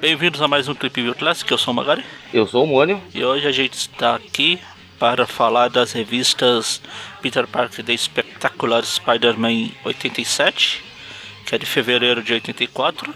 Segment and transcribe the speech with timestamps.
[0.00, 2.02] Bem-vindos a mais um Trip View Classic, eu sou o Magari.
[2.32, 2.98] Eu sou o Mônio.
[3.14, 4.58] E hoje a gente está aqui
[4.98, 6.80] para falar das revistas
[7.20, 10.82] Peter Parker The Spectacular Spider-Man 87,
[11.44, 13.14] que é de fevereiro de 84,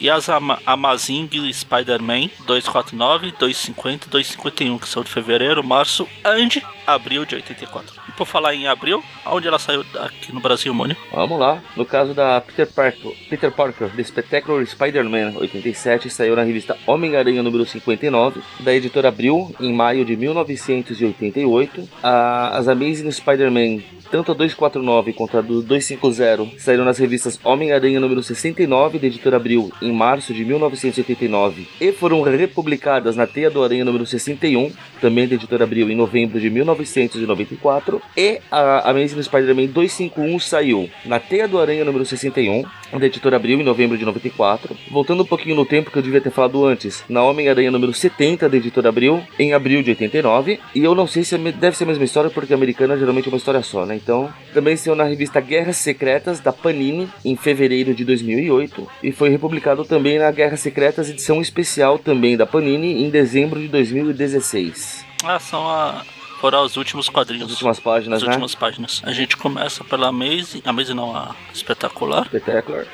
[0.00, 7.26] e as Ama Amazing Spider-Man 249, 250 251, que são de fevereiro, março e abril
[7.26, 8.07] de 84.
[8.18, 10.96] Por falar em abril, onde ela saiu aqui no Brasil, Mônio?
[11.12, 11.62] Vamos lá.
[11.76, 17.44] No caso da Peter Parker, Peter Parker The Spectacular Spider-Man 87, saiu na revista Homem-Aranha
[17.44, 21.88] número 59, da editora Abril, em maio de 1988.
[22.02, 28.22] A, as Amazing Spider-Man tanto a 249 quanto a 250 saíram nas revistas Homem-Aranha número
[28.22, 33.84] 69 da editora Abril em março de 1989 e foram republicadas na Teia do Aranha
[33.84, 40.38] número 61, também da editora Abril em novembro de 1994, e a Amazing Spider-Man 251
[40.40, 42.64] saiu na Teia do Aranha número 61
[42.98, 44.76] da editora Abril em novembro de 94.
[44.90, 48.48] Voltando um pouquinho no tempo que eu devia ter falado antes, na Homem-Aranha número 70
[48.48, 51.84] da editora Abril em abril de 89, e eu não sei se é deve ser
[51.84, 53.96] a mesma história porque a americana geralmente é uma história só, né?
[53.96, 59.28] Então, também saiu na revista Guerras Secretas da Panini em fevereiro de 2008 e foi
[59.28, 65.04] republicado também na Guerras Secretas edição especial também da Panini em dezembro de 2016.
[65.24, 66.04] Ah, são a
[66.40, 67.46] foram os últimos quadrinhos.
[67.46, 68.28] As últimas páginas, As né?
[68.28, 69.02] últimas páginas.
[69.04, 72.24] A gente começa pela Maze, a Maze não, a Espetacular.
[72.26, 72.86] Espetacular.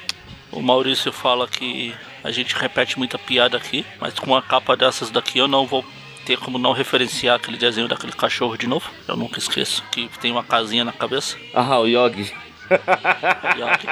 [0.50, 5.10] O Maurício fala que a gente repete muita piada aqui, mas com uma capa dessas
[5.10, 5.84] daqui eu não vou
[6.24, 8.88] ter como não referenciar aquele desenho daquele cachorro de novo.
[9.06, 9.82] Eu nunca esqueço.
[9.90, 11.36] Que tem uma casinha na cabeça.
[11.52, 12.32] Ah, o Yogi.
[12.70, 13.86] O Yogi.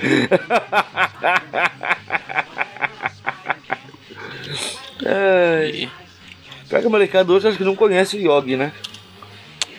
[5.04, 5.88] É.
[6.70, 8.72] Pior que a molecada hoje acho que não conhece o Yogi, né?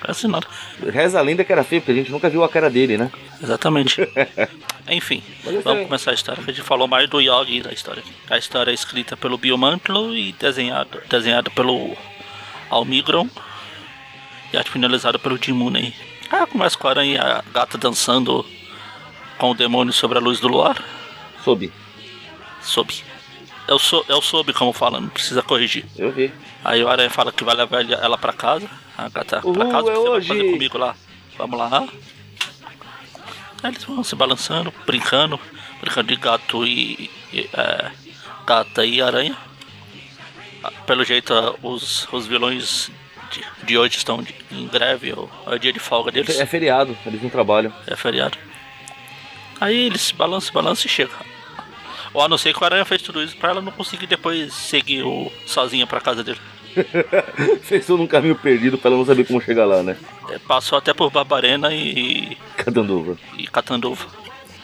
[0.02, 0.46] Parece nada.
[0.92, 3.10] Reza a lenda que era feio, porque a gente nunca viu a cara dele, né?
[3.42, 4.02] Exatamente.
[4.90, 5.24] Enfim,
[5.64, 8.04] vamos começar a história, que a gente falou mais do Yogi da história.
[8.30, 11.96] A história é escrita pelo Bill Mantlo e desenhada, desenhada pelo
[12.70, 13.30] Almigron
[14.52, 15.94] e arte finalizada pelo Jim Mooney.
[16.30, 18.46] Ah, começa com a aranha e a gata dançando
[19.38, 20.84] com o demônio sobre a luz do luar.
[21.42, 21.72] Soube.
[22.62, 23.02] Soube.
[23.66, 25.86] Eu, sou, eu soube como fala, não precisa corrigir.
[25.98, 26.34] Eu vi.
[26.64, 28.70] Aí o aranha fala que vai levar ela pra casa.
[28.98, 30.28] A gata Uhul, pra casa, o que é você hoje.
[30.30, 30.96] vai fazer comigo lá?
[31.38, 31.88] Vamos lá.
[33.64, 35.40] Aí eles vão se balançando, brincando,
[35.80, 37.10] brincando de gato e.
[37.34, 37.92] e, é,
[38.46, 39.36] gata e aranha.
[40.64, 42.92] Ah, Pelo jeito, ah, os, os vilões
[43.32, 46.40] de, de hoje estão de- em greve, ou é o dia de folga deles.
[46.40, 47.74] É feriado, eles não trabalham.
[47.88, 48.38] É feriado.
[49.60, 51.16] Aí eles se balançam, se balançam e chegam.
[52.14, 54.54] Ou a não ser que o Aranha fez tudo isso pra ela não conseguir depois
[54.54, 56.40] seguir o, sozinha pra casa dele.
[57.64, 59.98] Fez todo um caminho perdido pra ela não saber como chegar lá, né?
[60.30, 63.18] É, passou até por Barbarena e, Catanduva.
[63.38, 64.06] e Catanduva.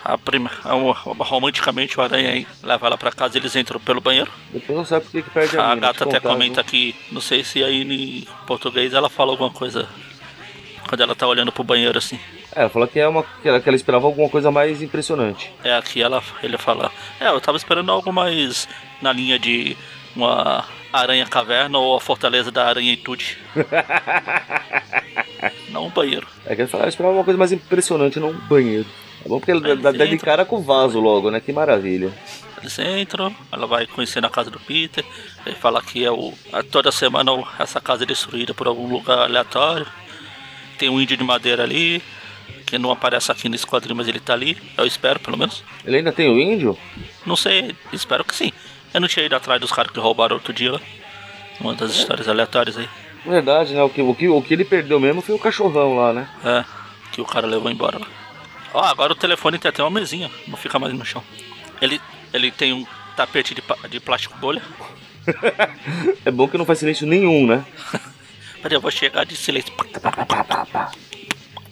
[0.06, 4.00] A prima, a- a- romanticamente o Aranha aí leva ela pra casa eles entram pelo
[4.00, 4.32] banheiro.
[4.54, 6.72] Depois não sabe por que perde a, A mina, gata até contar, comenta viu?
[6.72, 9.88] que, não sei se aí em português ela fala alguma coisa.
[10.88, 12.18] Quando ela tá olhando pro banheiro assim.
[12.58, 15.54] É, ela falou que, é uma, que, ela, que ela esperava alguma coisa mais impressionante.
[15.64, 16.92] É aqui ela, ele fala.
[17.20, 18.68] É, eu tava esperando algo mais
[19.02, 19.78] na linha de
[20.16, 23.38] uma aranha caverna ou a fortaleza da aranhitude.
[25.70, 26.28] Não um banheiro.
[26.46, 28.86] É que ela falou, ela esperava uma coisa mais impressionante, não um banheiro.
[29.24, 31.40] É bom porque Aí dá, dá de cara com o vaso logo, né?
[31.40, 32.12] Que maravilha.
[32.60, 35.06] Eles entram, ela vai conhecer a casa do Peter,
[35.46, 36.34] ele fala que é o.
[36.52, 39.86] a- Toda semana essa casa é destruída por algum lugar aleatório.
[40.80, 42.02] Tem um índio de madeira ali,
[42.68, 44.58] que não aparece aqui nesse quadrinho, mas ele tá ali.
[44.78, 45.64] Eu espero, pelo menos.
[45.86, 46.78] Ele ainda tem o índio?
[47.26, 48.52] Não sei, espero que sim.
[48.94, 50.82] Eu não tinha ido atrás dos caras que roubaram outro dia lá.
[51.62, 52.88] Uma das histórias aleatórias aí.
[53.26, 53.82] Verdade, né?
[53.82, 56.30] O que, o, que, o que ele perdeu mesmo foi o cachorrão lá, né?
[56.44, 56.66] É,
[57.14, 58.08] que o cara levou embora lá.
[58.74, 61.24] Ó, agora o telefone tem até uma mesinha, não fica mais no chão.
[61.82, 62.02] Ele,
[62.34, 62.86] ele tem um
[63.16, 64.62] tapete de, de plástico bolha.
[66.24, 67.66] É bom que não faz silêncio nenhum, né?
[68.62, 69.74] Peraí, eu vou chegar de silêncio.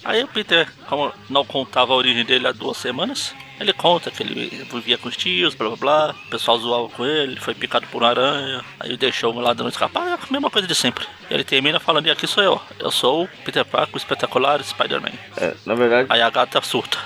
[0.05, 4.21] Aí o Peter, como não contava a origem dele há duas semanas, ele conta que
[4.21, 6.15] ele vivia com os tios, blá blá blá.
[6.27, 9.67] O pessoal zoava com ele, ele foi picado por uma aranha, aí deixou um ladrão
[9.67, 11.05] escapar, é a mesma coisa de sempre.
[11.29, 15.11] Ele termina falando, e aqui sou eu, eu sou o Peter Parker, o espetacular Spider-Man.
[15.37, 16.99] É, na verdade, Aí a gata surta.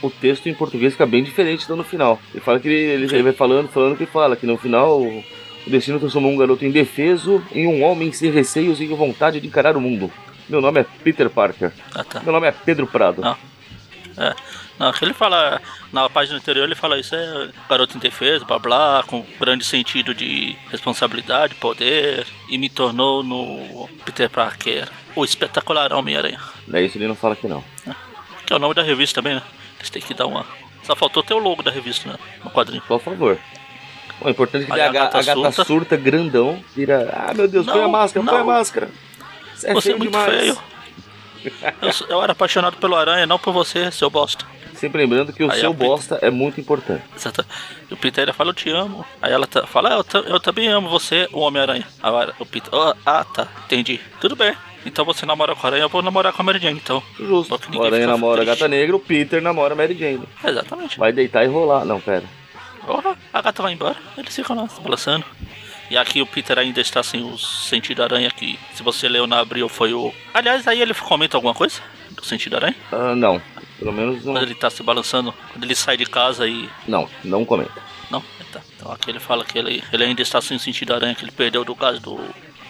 [0.00, 2.18] o texto em português fica bem diferente do no final.
[2.32, 5.22] Ele fala que ele, ele, vai falando, falando que fala que no final o
[5.66, 9.76] o destino transformou um garoto indefeso em um homem sem receios e vontade de encarar
[9.76, 10.10] o mundo.
[10.48, 11.72] Meu nome é Peter Parker.
[11.94, 12.20] Ah, tá.
[12.20, 13.20] Meu nome é Pedro Prado.
[13.20, 13.36] Não.
[14.16, 14.34] É.
[14.78, 15.60] Não, ele fala.
[15.92, 20.56] Na página anterior ele fala isso é garoto indefeso, blá blá, com grande sentido de
[20.70, 26.38] responsabilidade, poder, e me tornou no Peter Parker, o espetacular Homem-Aranha.
[26.72, 27.62] É isso ele não fala que não.
[28.46, 29.42] Que é o nome da revista também, né?
[29.78, 30.44] Eles têm que dar uma.
[30.84, 32.16] Só faltou ter o logo da revista, né?
[32.44, 32.82] No quadrinho.
[32.86, 33.38] Por favor.
[34.20, 35.64] O importante é que a, a ga- gata a gata surta.
[35.64, 37.08] surta grandão, vira.
[37.14, 38.46] Ah, meu Deus, põe a Não, máscara, põe a não.
[38.46, 38.88] máscara.
[39.58, 40.38] Você é você é muito demais.
[40.40, 40.58] feio.
[41.80, 44.44] Eu, eu era apaixonado pelo Aranha, não por você, seu bosta.
[44.74, 47.02] Sempre lembrando que o Aí seu bosta é muito importante.
[47.16, 47.44] Exato.
[47.88, 49.04] E o Peter ainda fala, eu te amo.
[49.22, 51.86] Aí ela tá- fala, "Ah, eu, ta- eu também amo você, o Homem-Aranha.
[52.02, 54.00] Agora o Peter, "Ah, ah, tá, entendi.
[54.20, 54.52] Tudo bem.
[54.84, 57.02] Então você namora com a Aranha, eu vou namorar com a Mary Jane, então.
[57.18, 57.58] Justo.
[57.76, 60.28] O Aranha namora a gata negra, o Peter namora a Mary Jane.
[60.44, 60.98] Exatamente.
[60.98, 61.84] Vai deitar e rolar.
[61.84, 62.24] Não, pera.
[62.84, 65.24] Porra, a gata vai embora, eles ficam lá se balançando.
[65.90, 69.40] E aqui o Peter ainda está sem o sentido aranha que, se você leu na
[69.40, 70.12] abril, foi o.
[70.34, 71.80] Aliás, aí ele comenta alguma coisa
[72.10, 72.76] do sentido aranha?
[72.92, 73.40] Ah, não.
[73.78, 74.34] Pelo menos não.
[74.34, 76.68] Quando ele tá se balançando, quando ele sai de casa e.
[76.86, 77.72] Não, não comenta.
[78.10, 78.60] Não, tá.
[78.76, 81.30] Então aqui ele fala que ele, ele ainda está sem o sentido aranha, que ele
[81.30, 82.18] perdeu do gás do,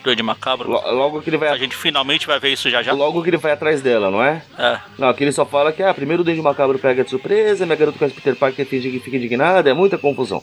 [0.04, 0.70] do Ed Macabro.
[0.70, 1.58] Lo- Logo que ele A vai.
[1.58, 2.92] gente finalmente vai ver isso já já.
[2.92, 4.42] Logo que ele vai atrás dela, não é?
[4.58, 7.64] É, Não, aqui ele só fala que, ah, primeiro o Dente Macabro pega de surpresa,
[7.66, 10.42] minha garota conhece Peter Parker finge que fica indignada, é muita confusão.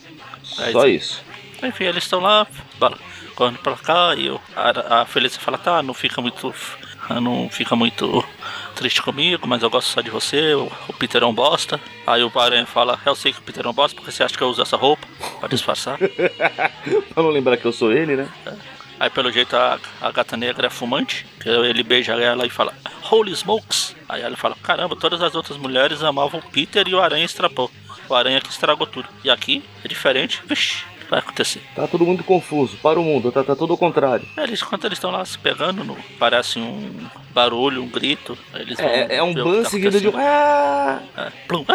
[0.59, 0.87] É Só isso.
[0.87, 1.34] isso.
[1.65, 2.47] Enfim, eles estão lá,
[2.79, 2.97] bala,
[3.35, 6.53] correndo pra cá e eu, a, a Felícia fala, tá, não fica muito.
[7.21, 8.25] Não fica muito
[8.75, 11.79] triste comigo, mas eu gosto só de você, o, o Peter é um bosta.
[12.05, 14.35] Aí o Aranha fala, eu sei que o Peter é um bosta, porque você acha
[14.35, 15.07] que eu uso essa roupa
[15.39, 15.99] pra disfarçar.
[17.13, 18.27] pra não lembrar que eu sou ele, né?
[18.99, 22.73] Aí pelo jeito a, a gata negra é fumante, que ele beija ela e fala,
[23.11, 23.95] Holy smokes!
[24.07, 27.69] Aí ela fala, caramba, todas as outras mulheres amavam o Peter e o Aranha estrapou.
[28.07, 29.07] O Aranha que estragou tudo.
[29.23, 31.61] E aqui é diferente, vixi, vai acontecer.
[31.75, 34.25] Tá todo mundo confuso, para o mundo, tá, tá tudo ao contrário.
[34.37, 38.37] Eles, enquanto eles estão lá se pegando, no, parece um barulho, um grito.
[38.53, 40.13] Eles É, é um o ban tá seguido de um.
[40.15, 41.01] Ah!
[41.17, 41.65] É, plum.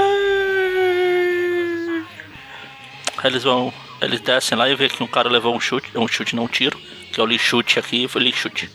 [3.19, 3.73] Aí Eles vão.
[4.00, 5.91] Eles descem lá e vê que um cara levou um chute.
[5.97, 6.79] Um chute, não um tiro.
[7.12, 8.71] Que eu li chute aqui e foi li chute.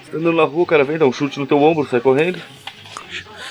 [0.00, 2.00] Você tá andando na rua, o cara vem, dá um chute no teu ombro, sai
[2.00, 2.40] correndo.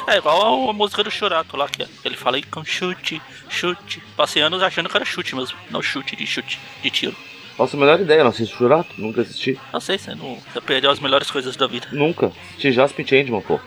[0.09, 1.87] É igual a música do Churato lá, que é.
[2.03, 4.01] Ele fala aí com chute, chute.
[4.17, 5.55] Passei anos achando que era chute mesmo.
[5.69, 7.15] Não chute de chute, de tiro.
[7.55, 9.59] Faço a menor ideia, não assisto Churato, nunca assisti.
[9.71, 11.87] Não sei, você, não, você perdeu as melhores coisas da vida.
[11.91, 12.31] Nunca.
[12.51, 13.59] Assisti Jasper Changeman, pô.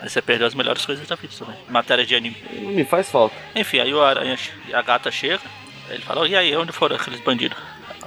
[0.00, 1.56] Aí você perdeu as melhores coisas da vida também.
[1.68, 2.36] Matéria de anime.
[2.52, 3.36] Me faz falta.
[3.54, 4.38] Enfim, aí o aranha,
[4.72, 5.42] a gata chega,
[5.90, 7.58] ele fala, e aí, onde foram aqueles bandidos?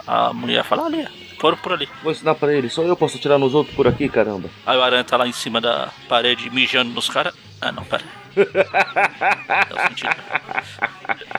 [0.08, 1.08] A mulher fala, ali,
[1.40, 1.88] foram por ali.
[2.04, 4.50] Vou ensinar pra ele, só eu posso atirar nos outros por aqui, caramba.
[4.66, 7.34] Aí o aranha tá lá em cima da parede mijando nos caras.
[7.62, 8.04] Ah não, pera.
[8.36, 10.16] É o sentido.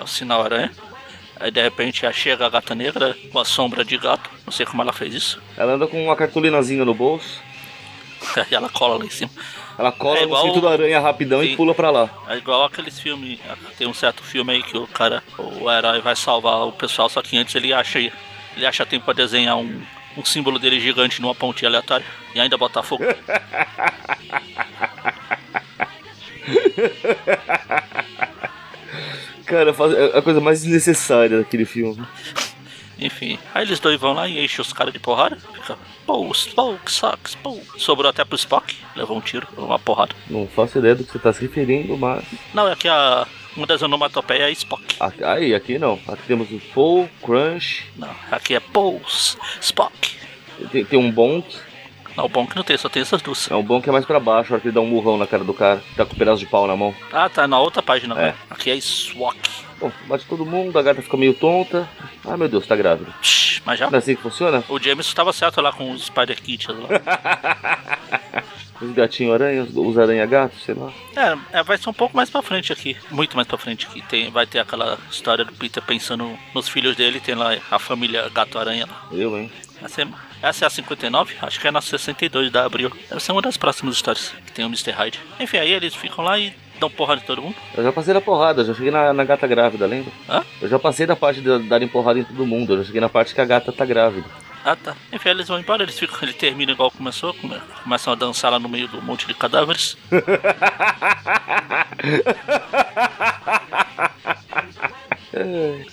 [0.01, 0.73] É o sinal aranha.
[1.39, 4.31] Aí de repente chega a gata negra com a sombra de gato.
[4.45, 5.41] Não sei como ela fez isso.
[5.57, 7.41] Ela anda com uma cartolinazinha no bolso,
[8.37, 9.31] Aí ela cola lá em cima.
[9.79, 11.57] ela cola É igual- no cinto da aranha rapidão e Sim.
[11.57, 12.09] pula pra lá.
[12.29, 13.39] É igual aqueles filmes.
[13.77, 17.21] Tem um certo filme aí que o cara, o herói vai salvar o pessoal, só
[17.21, 17.99] que antes ele acha,
[18.57, 19.83] ele acha tempo pra desenhar um,
[20.17, 23.05] um símbolo dele gigante numa pontinha aleatória e ainda botar fogo.
[29.47, 32.05] Cara, é a coisa mais desnecessária daquele filme.
[32.99, 35.37] Enfim, aí eles dois vão lá e enchem os caras de porrada.
[35.37, 37.61] Fica, pô, Spock, sucks, pô.
[37.77, 40.15] Sobrou até pro Spock, levou um tiro, uma porrada.
[40.29, 42.25] Não faço ideia do que você tá se referindo, mas.
[42.55, 43.27] Não, é que a.
[43.57, 44.85] Uma das onomatopeias é Spock.
[45.25, 45.99] Aí, aqui não.
[46.07, 49.01] Aqui temos o Paul, Crunch, Não, aqui é Pô,
[49.61, 50.17] Spock.
[50.71, 51.47] tem, tem um Bonk.
[52.17, 53.51] Não, bom que não tem, só tem essas duas.
[53.51, 55.27] É um Bonk é mais pra baixo, a hora que ele dá um murrão na
[55.27, 55.83] cara do cara.
[55.97, 56.95] Tá com um pedaço de pau na mão.
[57.13, 58.19] Ah, tá na outra página.
[58.19, 58.35] É.
[58.49, 59.39] Aqui é Swok.
[59.79, 61.87] Bom, bate todo mundo, a gata fica meio tonta.
[62.25, 63.13] Ah, meu Deus, tá grávida.
[63.67, 63.91] Mas já.
[63.91, 64.65] Não é assim que funciona?
[64.69, 67.96] O James estava certo lá com os Spider Kits lá.
[68.81, 70.93] Os gatinhos aranhas, os aranha-gatos, sei lá.
[71.17, 72.97] É, é, vai ser um pouco mais pra frente aqui.
[73.11, 74.03] Muito mais pra frente aqui.
[74.03, 77.21] Tem, vai ter aquela história do Peter pensando nos filhos dele.
[77.21, 79.07] Tem lá a família Gato-Aranha lá.
[79.13, 79.51] Eu, hein?
[79.83, 80.07] Essa é,
[80.43, 81.37] essa é a 59?
[81.43, 82.91] Acho que é na 62 da Abril.
[83.09, 84.91] Deve ser uma das próximas histórias que tem o Mr.
[84.93, 85.21] Hyde.
[85.39, 87.55] Enfim, aí eles ficam lá e dão porrada em todo mundo.
[87.77, 90.13] Eu já passei da porrada, já cheguei na, na gata grávida, lembra?
[90.29, 90.45] Hã?
[90.61, 93.09] Eu já passei da parte de darem porrada em todo mundo, eu já cheguei na
[93.09, 94.29] parte que a gata tá grávida.
[94.69, 94.97] Ah, tá.
[95.13, 98.59] Enfim, eles vão embora, eles ficam, ele termina igual começou, come- começam a dançar lá
[98.59, 99.97] no meio do monte de cadáveres.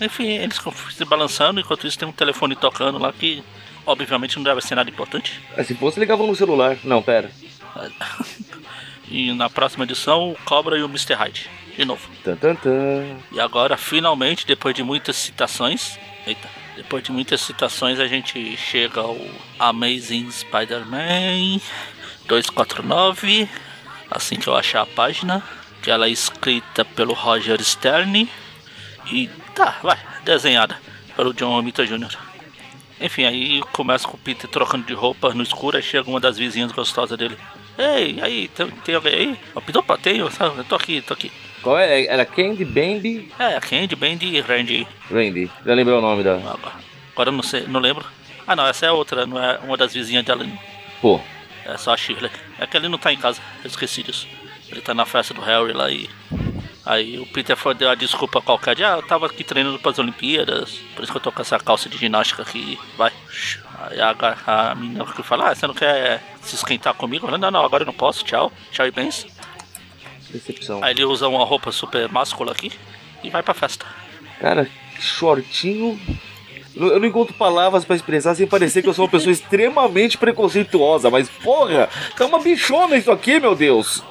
[0.01, 3.43] Enfim, eles ficam se balançando, enquanto isso tem um telefone tocando lá que
[3.85, 5.41] obviamente não deve ser nada importante.
[5.57, 6.77] É, se fosse, ligavam no celular.
[6.83, 7.29] Não, pera.
[9.05, 11.13] E na próxima edição, o Cobra e o Mr.
[11.13, 11.47] Hyde.
[11.77, 12.09] De novo.
[12.23, 13.17] Tan, tan, tan.
[13.31, 15.99] E agora, finalmente, depois de muitas citações.
[16.25, 16.49] Eita.
[16.75, 19.17] Depois de muitas citações, a gente chega ao
[19.59, 21.59] Amazing Spider-Man
[22.27, 23.47] 249.
[24.09, 25.43] Assim que eu achar a página,
[25.81, 28.29] que ela é escrita pelo Roger Stern
[29.11, 30.79] e tá, vai, desenhada
[31.15, 32.17] pelo John Romita Jr.
[32.99, 36.37] Enfim, aí começa com o Peter trocando de roupa no escuro, aí chega uma das
[36.37, 37.37] vizinhas gostosas dele.
[37.77, 39.39] Ei, aí, tem, tem alguém aí?
[39.55, 41.31] Opa, tenho, eu tô aqui, tô aqui.
[41.63, 42.05] Qual é?
[42.05, 43.31] Era Candy, Bambi?
[43.39, 44.85] É, Candy, Bandy e Randy.
[45.09, 45.49] Randy.
[45.65, 46.35] Já lembrou o nome da.
[47.13, 48.05] Agora eu não sei, não lembro.
[48.45, 50.45] Ah não, essa é outra, não é uma das vizinhas dela.
[51.01, 51.21] Pô.
[51.65, 52.29] É só a Shirley.
[52.59, 54.27] É que ele não tá em casa, eu esqueci disso.
[54.69, 56.09] Ele tá na festa do Harry lá e.
[56.85, 59.91] Aí o Peter foi deu a desculpa qualquer dia, ah, eu tava aqui treinando para
[59.91, 63.09] as Olimpíadas, por isso que eu tô com essa calça de ginástica aqui, vai.
[63.79, 64.13] Aí a,
[64.45, 67.31] a menina que fala, ah, você não quer se esquentar comigo?
[67.37, 69.25] Não, não, agora eu não posso, tchau, tchau e bens.
[70.33, 70.83] Decepção.
[70.83, 72.71] Aí ele usa uma roupa super máscula aqui
[73.23, 73.85] e vai pra festa.
[74.39, 74.67] Cara,
[74.99, 75.99] shortinho.
[76.75, 81.11] Eu não encontro palavras para expressar sem parecer que eu sou uma pessoa extremamente preconceituosa,
[81.11, 81.87] mas porra,
[82.19, 84.03] é uma bichona isso aqui, meu Deus.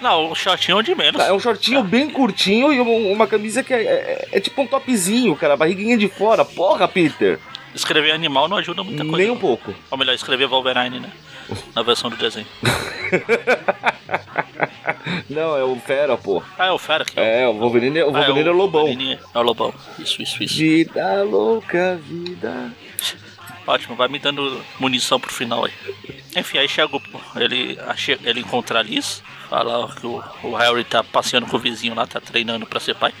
[0.00, 1.22] Não, um shortinho de menos.
[1.22, 5.34] É um shortinho bem curtinho e uma camisa que é, é, é, tipo um topzinho,
[5.34, 6.44] cara, barriguinha de fora.
[6.44, 7.38] Porra, Peter.
[7.74, 9.16] Escrever animal não ajuda muita coisa.
[9.16, 9.74] Nem um pouco.
[9.90, 11.10] Ou melhor, escrever Wolverine, né?
[11.74, 12.46] Na versão do desenho.
[15.28, 16.42] não, é o Fera, pô.
[16.58, 17.42] Ah, é o Fera que é.
[17.42, 18.80] É, o Wolverine, o Wolverine ah, é, o, é o Lobão.
[18.82, 19.74] Wolverine é o Lobão.
[19.98, 20.56] Isso, isso, isso.
[20.56, 22.72] Vida louca, vida.
[23.66, 25.72] Ótimo, vai me dando munição pro final aí.
[26.36, 27.00] Enfim, aí chega
[27.36, 27.78] ele,
[28.22, 32.06] ele encontra a Liz, fala que o, o Harry tá passeando com o vizinho lá,
[32.06, 33.14] tá treinando pra ser pai.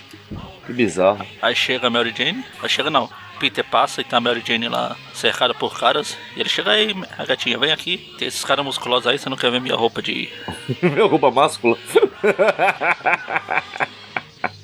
[0.66, 1.26] Que bizarro.
[1.42, 4.68] Aí chega a Mary Jane, aí chega não, Peter passa e tá a Mary Jane
[4.68, 6.16] lá cercada por caras.
[6.36, 8.14] E ele chega aí, a gatinha, vem aqui.
[8.18, 10.28] Tem esses caras musculosos aí, você não quer ver minha roupa de.
[10.82, 11.76] minha roupa máscula?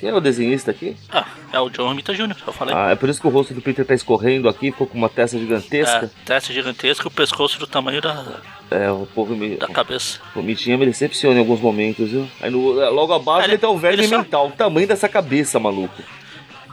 [0.01, 0.97] Quem é o desenhista aqui?
[1.13, 2.75] Ah, é o John Romita Jr., eu falei.
[2.75, 5.11] Ah, é por isso que o rosto do Peter tá escorrendo aqui, ficou com uma
[5.11, 6.07] testa gigantesca.
[6.07, 8.41] É, testa gigantesca e o pescoço do tamanho da.
[8.71, 9.57] É, o povo me.
[9.57, 10.19] Da cabeça.
[10.35, 12.27] O Mitinha me decepciona em alguns momentos, viu?
[12.41, 14.49] Aí no, é, logo abaixo ele, ele tá o verme mental, só...
[14.49, 16.03] o tamanho dessa cabeça, maluco.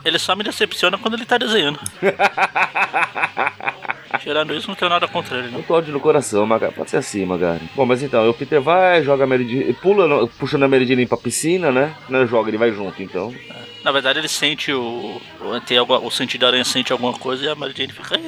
[0.06, 1.80] Ele só me decepciona quando ele tá desenhando.
[4.20, 5.54] Tirando isso, não tenho nada contra ele, não.
[5.54, 6.74] Muito ódio no coração, Magari.
[6.74, 7.70] Pode ser assim, Magari.
[7.76, 11.06] Bom, mas então, o Peter vai, joga a Mary Jane, pula, puxando a Mary Jane
[11.06, 11.96] pra piscina, né?
[12.10, 13.34] Não joga, ele vai junto, então.
[13.50, 13.68] É.
[13.84, 15.22] Na verdade, ele sente o.
[15.66, 18.20] Tem alguma, o sentido da aranha sente alguma coisa e a Mary Jane fica.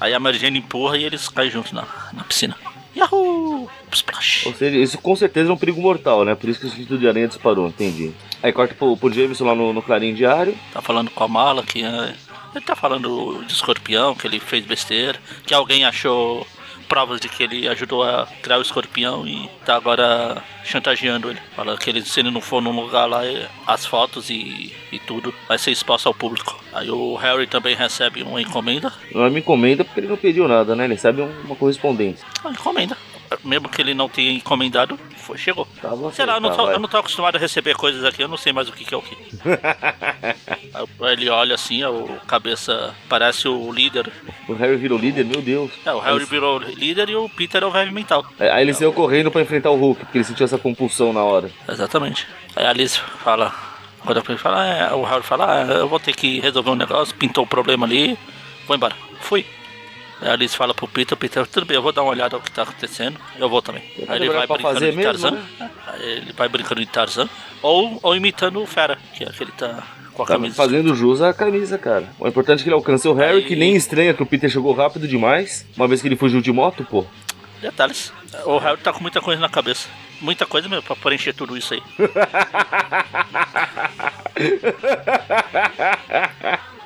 [0.00, 2.56] Aí a Mary Jane empurra e eles caem juntos na, na piscina.
[2.96, 3.70] Yahoo!
[3.92, 4.46] Splash!
[4.46, 6.34] Ou seja, isso com certeza é um perigo mortal, né?
[6.34, 8.12] Por isso que o sentido de aranha disparou, entendi.
[8.42, 10.56] Aí corta pro, pro Jameson lá no, no Clarim Diário.
[10.72, 11.84] Tá falando com a mala que.
[11.84, 12.14] É...
[12.54, 16.46] Ele tá falando de escorpião, que ele fez besteira, que alguém achou
[16.88, 21.38] provas de que ele ajudou a criar o escorpião e tá agora chantageando ele.
[21.54, 23.20] Fala que ele, se ele não for num lugar lá,
[23.64, 26.58] as fotos e, e tudo vai ser exposto ao público.
[26.72, 28.92] Aí o Harry também recebe uma encomenda.
[29.14, 30.84] Não é uma encomenda porque ele não pediu nada, né?
[30.84, 32.26] Ele recebe uma correspondência.
[32.42, 32.96] Uma encomenda
[33.44, 35.66] mesmo que ele não tenha encomendado, foi, chegou.
[35.80, 38.28] Tá Sei lá, eu não, tô, eu não tô acostumado a receber coisas aqui, eu
[38.28, 39.16] não sei mais o que, que é o que.
[41.12, 44.10] ele olha assim, o cabeça parece o líder.
[44.48, 45.70] O Harry virou líder, meu Deus.
[45.84, 48.24] É, o Harry virou líder e o Peter é o velho mental.
[48.38, 51.22] É, aí ele saiu correndo pra enfrentar o Hulk, porque ele sentiu essa compulsão na
[51.22, 51.50] hora.
[51.68, 52.26] Exatamente.
[52.56, 53.54] Aí a Alice fala,
[54.04, 57.14] quando ele fala, é, o Harry fala, ah, eu vou ter que resolver um negócio,
[57.14, 58.18] pintou o um problema ali,
[58.66, 58.94] vou embora.
[59.20, 59.46] Fui.
[60.22, 62.50] A Alice fala pro Peter, Peter, tudo bem, eu vou dar uma olhada no que
[62.50, 63.82] tá acontecendo, eu vou também.
[64.06, 65.42] Aí ele vai brincando de mesmo, Tarzan, né?
[65.98, 67.28] ele vai brincando de Tarzan,
[67.62, 70.54] ou, ou imitando o Fera, que é aquele tá com a tá camisa.
[70.54, 72.06] fazendo jus à camisa, cara.
[72.18, 73.44] O importante é que ele alcance o Harry, Aí...
[73.44, 76.52] que nem estranha que o Peter chegou rápido demais, uma vez que ele fugiu de
[76.52, 77.06] moto, pô.
[77.62, 78.12] Detalhes,
[78.44, 79.88] o Harry tá com muita coisa na cabeça.
[80.20, 81.82] Muita coisa mesmo pra preencher tudo isso aí.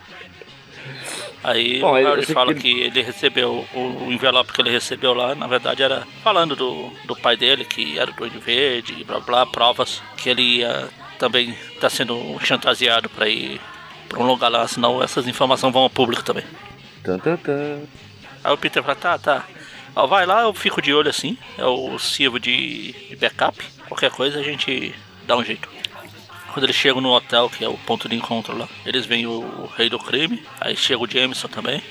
[1.44, 2.60] Aí Bom, o Harry fala que...
[2.60, 2.80] que...
[2.80, 7.36] ele recebeu o, envelope que ele recebeu lá, na verdade era falando do, do pai
[7.36, 11.90] dele, que era do Duende Verde, e blá blá, provas que ele ia também tá
[11.90, 13.60] sendo chantageado para ir
[14.08, 16.44] para um lugar lá, senão essas informações vão ao público também.
[17.04, 17.86] Tum, tum, tum.
[18.42, 19.44] Aí o Peter fala, tá, tá.
[19.94, 24.40] Ó, vai lá, eu fico de olho assim, eu sirvo de, de backup, qualquer coisa
[24.40, 24.94] a gente
[25.26, 25.68] dá um jeito.
[26.54, 29.40] Quando eles chegam no hotel, que é o ponto de encontro lá, eles veem o,
[29.40, 30.40] o rei do crime.
[30.60, 31.82] Aí chega o Jameson também.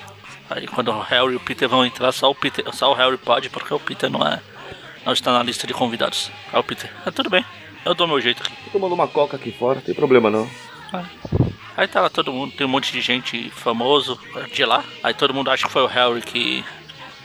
[0.50, 3.18] Aí quando o Harry e o Peter vão entrar, só o, Peter, só o Harry
[3.18, 4.42] pode, porque o Peter não é.
[5.06, 6.32] Não está na lista de convidados.
[6.54, 7.44] Aí o Peter, ah, tudo bem,
[7.86, 8.54] eu dou meu jeito aqui.
[8.72, 10.50] Tomando uma coca aqui fora, não tem problema não.
[10.94, 11.06] Aí,
[11.76, 14.18] aí tá lá todo mundo, tem um monte de gente famoso
[14.54, 14.82] de lá.
[15.04, 16.64] Aí todo mundo acha que foi o Harry que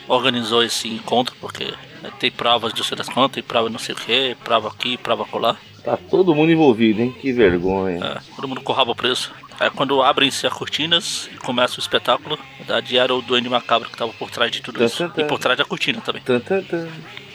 [0.09, 1.73] organizou esse encontro, porque
[2.19, 5.25] tem provas de sei das contas, tem prova não sei o que, prova aqui, prova
[5.25, 5.57] colar.
[5.83, 7.15] Tá todo mundo envolvido, hein?
[7.21, 8.05] Que vergonha.
[8.05, 9.33] É, todo mundo com o rabo preso.
[9.59, 13.89] Aí quando abrem-se as cortinas e começa o espetáculo, na verdade era o Duende Macabro
[13.89, 15.11] que tava por trás de tudo isso.
[15.17, 16.23] E por trás da cortina também.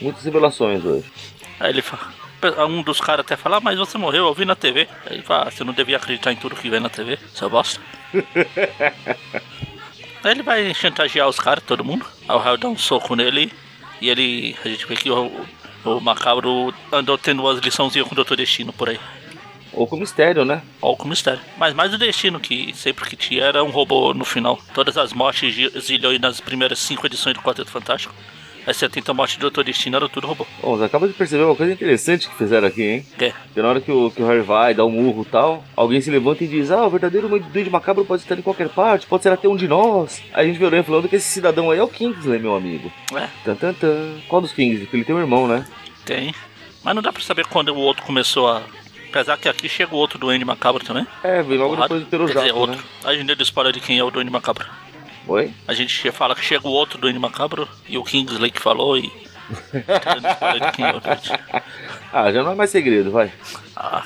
[0.00, 1.04] Muitas revelações hoje.
[1.60, 2.24] Aí ele fala.
[2.68, 4.86] Um dos caras até fala, ah, mas você morreu, eu vi na TV.
[5.06, 7.48] Aí ele fala, ah, você não devia acreditar em tudo que vê na TV, seu
[7.48, 7.80] bosta.
[10.22, 12.04] Aí ele vai chantagear os caras, todo mundo.
[12.28, 13.52] Aí o Raio dá um soco nele
[14.00, 14.56] e ele.
[14.64, 15.30] A gente vê que o,
[15.84, 18.98] o macabro andou tendo umas liçãozinhas com o Doutor Destino por aí.
[19.72, 20.62] Ou com mistério, né?
[20.80, 21.40] Ou com mistério.
[21.58, 24.58] Mas mais o destino, que sempre que tinha era um robô no final.
[24.72, 28.14] Todas as mortes zilhões nas primeiras cinco edições do Quarteto Fantástico.
[28.66, 30.46] As 70 mortes do Doutor Destino era tudo robô.
[30.62, 33.06] Bom, você acaba de perceber uma coisa interessante que fizeram aqui, hein?
[33.18, 33.30] É.
[33.30, 36.00] Porque na hora que o, que o Harry vai, dá um murro e tal, alguém
[36.00, 39.22] se levanta e diz: Ah, o verdadeiro Duende Macabro pode estar em qualquer parte, pode
[39.22, 40.22] ser até um de nós.
[40.32, 42.90] Aí a gente Aranha falando que esse cidadão aí é o Kingsley, meu amigo.
[43.14, 44.14] É, Tan, tan, tan.
[44.28, 44.86] Qual dos Kingsley?
[44.86, 45.66] Porque ele tem um irmão, né?
[46.04, 46.34] tem.
[46.82, 48.62] Mas não dá pra saber quando o outro começou a.
[49.10, 51.06] Apesar que aqui chega o outro Duende Macabro também.
[51.22, 51.94] É, vem logo Porrada.
[51.94, 52.76] depois do Pelo Quer dizer, Jato, outro.
[52.76, 52.82] né?
[53.04, 54.66] A gente spoiler de quem é o Duende Macabro.
[55.26, 55.52] Oi?
[55.66, 59.10] A gente fala que chega o outro Duende Macabro e o Kingsley que falou e.
[62.12, 63.32] Ah, já não é mais segredo, vai.
[63.76, 64.04] Ah,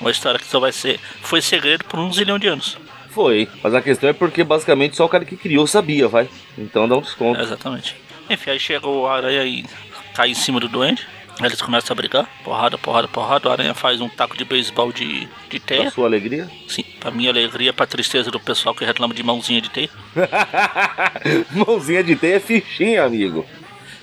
[0.00, 1.00] uma história que só vai ser.
[1.22, 2.76] Foi segredo por um zilhão de anos.
[3.10, 3.48] Foi.
[3.62, 6.28] Mas a questão é porque basicamente só o cara que criou sabia, vai.
[6.56, 7.40] Então dá um desconto.
[7.40, 7.96] É, exatamente.
[8.28, 9.64] Enfim, aí chega o Aranha e
[10.14, 11.06] cai em cima do Duende.
[11.40, 12.28] Eles começam a brigar.
[12.42, 13.48] Porrada, porrada, porrada.
[13.48, 15.90] O Aranha faz um taco de beisebol de, de Pra teia.
[15.90, 16.50] sua alegria.
[16.68, 19.90] Sim, pra minha alegria, pra tristeza do pessoal que reclama de mãozinha de teia.
[21.52, 23.46] Mãozinha de teia é fichinha, amigo.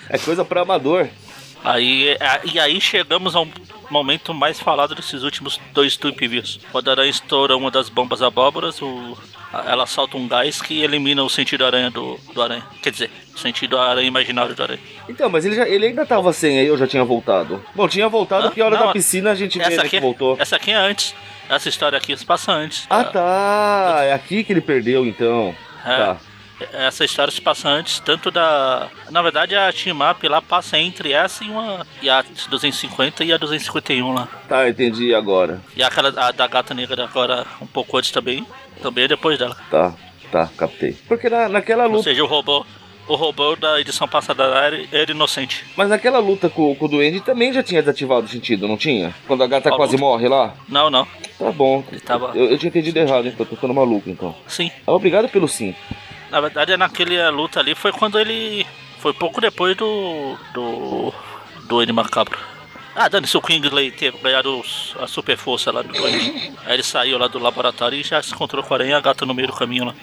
[0.09, 1.07] É coisa pra amador.
[1.63, 3.47] Aí, é- e aí chegamos ao
[3.89, 6.59] momento mais falado desses últimos dois Views.
[6.71, 9.17] Quando a aranha estoura uma das bombas abóboras, o,
[9.67, 12.63] ela solta um gás que elimina o sentido aranha do, do aranha.
[12.81, 14.79] Quer dizer, o sentido aranha imaginário do aranha.
[15.07, 17.63] Então, mas ele, já, ele ainda tava sem aí, eu já tinha voltado.
[17.73, 19.99] Bom, tinha voltado porque a hora Não, da piscina a gente vê Essa né, que
[19.99, 20.35] voltou.
[20.39, 21.15] essa aqui é antes.
[21.47, 22.87] Essa história aqui se passa antes.
[22.89, 23.99] Ah, tá.
[24.03, 25.55] É aqui que ele perdeu, então.
[25.85, 25.97] É.
[25.97, 26.17] Tá.
[26.71, 28.87] Essa história se passa antes, tanto da.
[29.11, 31.85] Na verdade, a Team Up lá passa entre essa e uma.
[32.01, 34.27] E a 250 e a 251 lá.
[34.47, 35.61] Tá, entendi agora.
[35.75, 38.45] E aquela a da gata negra agora um pouco antes também.
[38.85, 39.57] Também é depois dela.
[39.71, 39.93] Tá,
[40.31, 40.95] tá, captei.
[41.07, 42.03] Porque na, naquela Ou luta.
[42.03, 42.63] seja, o robô.
[43.07, 45.63] O robô da edição passada era, era inocente.
[45.75, 49.13] Mas naquela luta com, com o Duende também já tinha desativado o sentido, não tinha?
[49.27, 50.03] Quando a gata Qual quase luta?
[50.05, 50.53] morre lá?
[50.69, 51.07] Não, não.
[51.37, 51.83] Tá bom.
[51.91, 54.35] Ele tava- Eu, eu tinha entendido errado, então tô ficando maluco então.
[54.47, 54.71] Sim.
[54.87, 55.75] Ah, Obrigado pelo sim.
[56.31, 58.65] Na verdade, é naquele a luta ali foi quando ele.
[58.99, 60.35] Foi pouco depois do.
[60.53, 61.13] do.
[61.67, 62.37] do N Macabro.
[62.95, 64.61] Ah, dane-se o Kingsley ter ganhado
[64.99, 66.53] a super força lá do Duende.
[66.65, 69.01] Aí ele saiu lá do laboratório e já se encontrou com a aranha e a
[69.01, 69.93] gata no meio do caminho lá.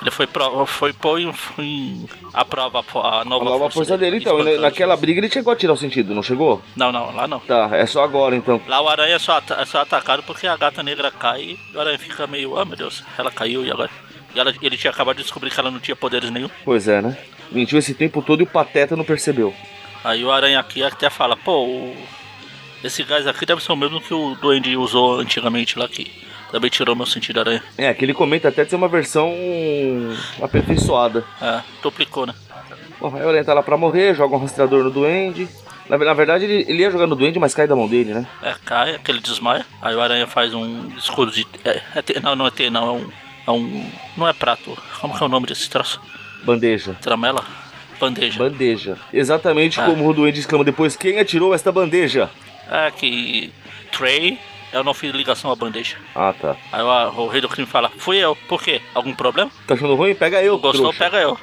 [0.00, 1.18] Ele foi, pro, foi pôr
[1.58, 4.38] em, a prova a A nova, nova força dele, então.
[4.60, 6.62] Naquela briga ele chegou a tirar o sentido, não chegou?
[6.76, 7.40] Não, não, lá não.
[7.40, 8.60] Tá, é só agora então.
[8.68, 11.80] Lá o aranha é só, é só atacado porque a gata negra cai e o
[11.80, 13.90] aranha fica meio, ah meu Deus, ela caiu e agora.
[14.34, 16.50] E ela- ele tinha acabado de descobrir que ela não tinha poderes nenhum.
[16.64, 17.18] Pois é, né?
[17.50, 19.52] Mentiu esse tempo todo e o Pateta não percebeu.
[20.04, 21.96] Aí o aranha aqui até fala, pô, o-
[22.82, 26.10] esse gás aqui deve ser o mesmo que o Duende usou antigamente lá que
[26.50, 27.62] também tirou meu sentido aranha.
[27.76, 29.34] É, que ele comenta até de ser uma versão
[30.40, 31.24] aperfeiçoada.
[31.40, 32.34] É, duplicou, né?
[33.00, 35.48] Bom, aí o Aranha tá lá pra morrer, joga um rastreador no Duende.
[35.88, 38.26] Na, na verdade, ele, ele ia jogar no Duende, mas cai da mão dele, né?
[38.42, 39.64] É, cai, aquele desmaia.
[39.80, 41.46] Aí o aranha faz um escudo de.
[41.64, 43.10] É, é não, não é T, não, é um.
[43.46, 43.90] É um.
[44.16, 44.76] Não é prato.
[45.00, 46.00] Como que é o nome desse troço?
[46.44, 46.96] Bandeja.
[47.00, 47.44] Tramela?
[48.00, 48.38] Bandeja.
[48.38, 48.96] Bandeja.
[49.12, 49.86] Exatamente Ah.
[49.86, 52.28] como o Duende exclama depois: Quem atirou esta bandeja?
[52.70, 53.52] É que.
[53.92, 54.38] Tray,
[54.72, 55.96] eu não fiz ligação à bandeja.
[56.14, 56.56] Ah, tá.
[56.70, 58.82] Aí o, o rei do crime fala, fui eu, por quê?
[58.94, 59.50] Algum problema?
[59.66, 60.14] Tá achando ruim?
[60.14, 60.98] Pega eu, Gostou, trouxa.
[60.98, 61.38] pega eu.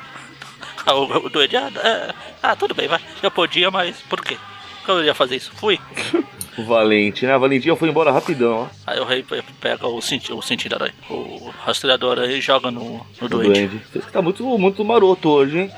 [0.86, 3.00] Aí o, o doente, ah, é, ah, tudo bem, vai.
[3.24, 4.38] Eu podia, mas por quê?
[4.80, 5.52] Por que eu ia fazer isso?
[5.56, 5.80] Fui.
[6.66, 7.38] Valente, né?
[7.38, 8.68] Valentinha foi embora rapidão, ó.
[8.88, 12.72] Aí o rei pe- pega o, senti o sentido aranha, o rastreador aí e joga
[12.72, 13.82] no, no doente.
[13.92, 15.72] Você tá muito, muito maroto hoje, hein?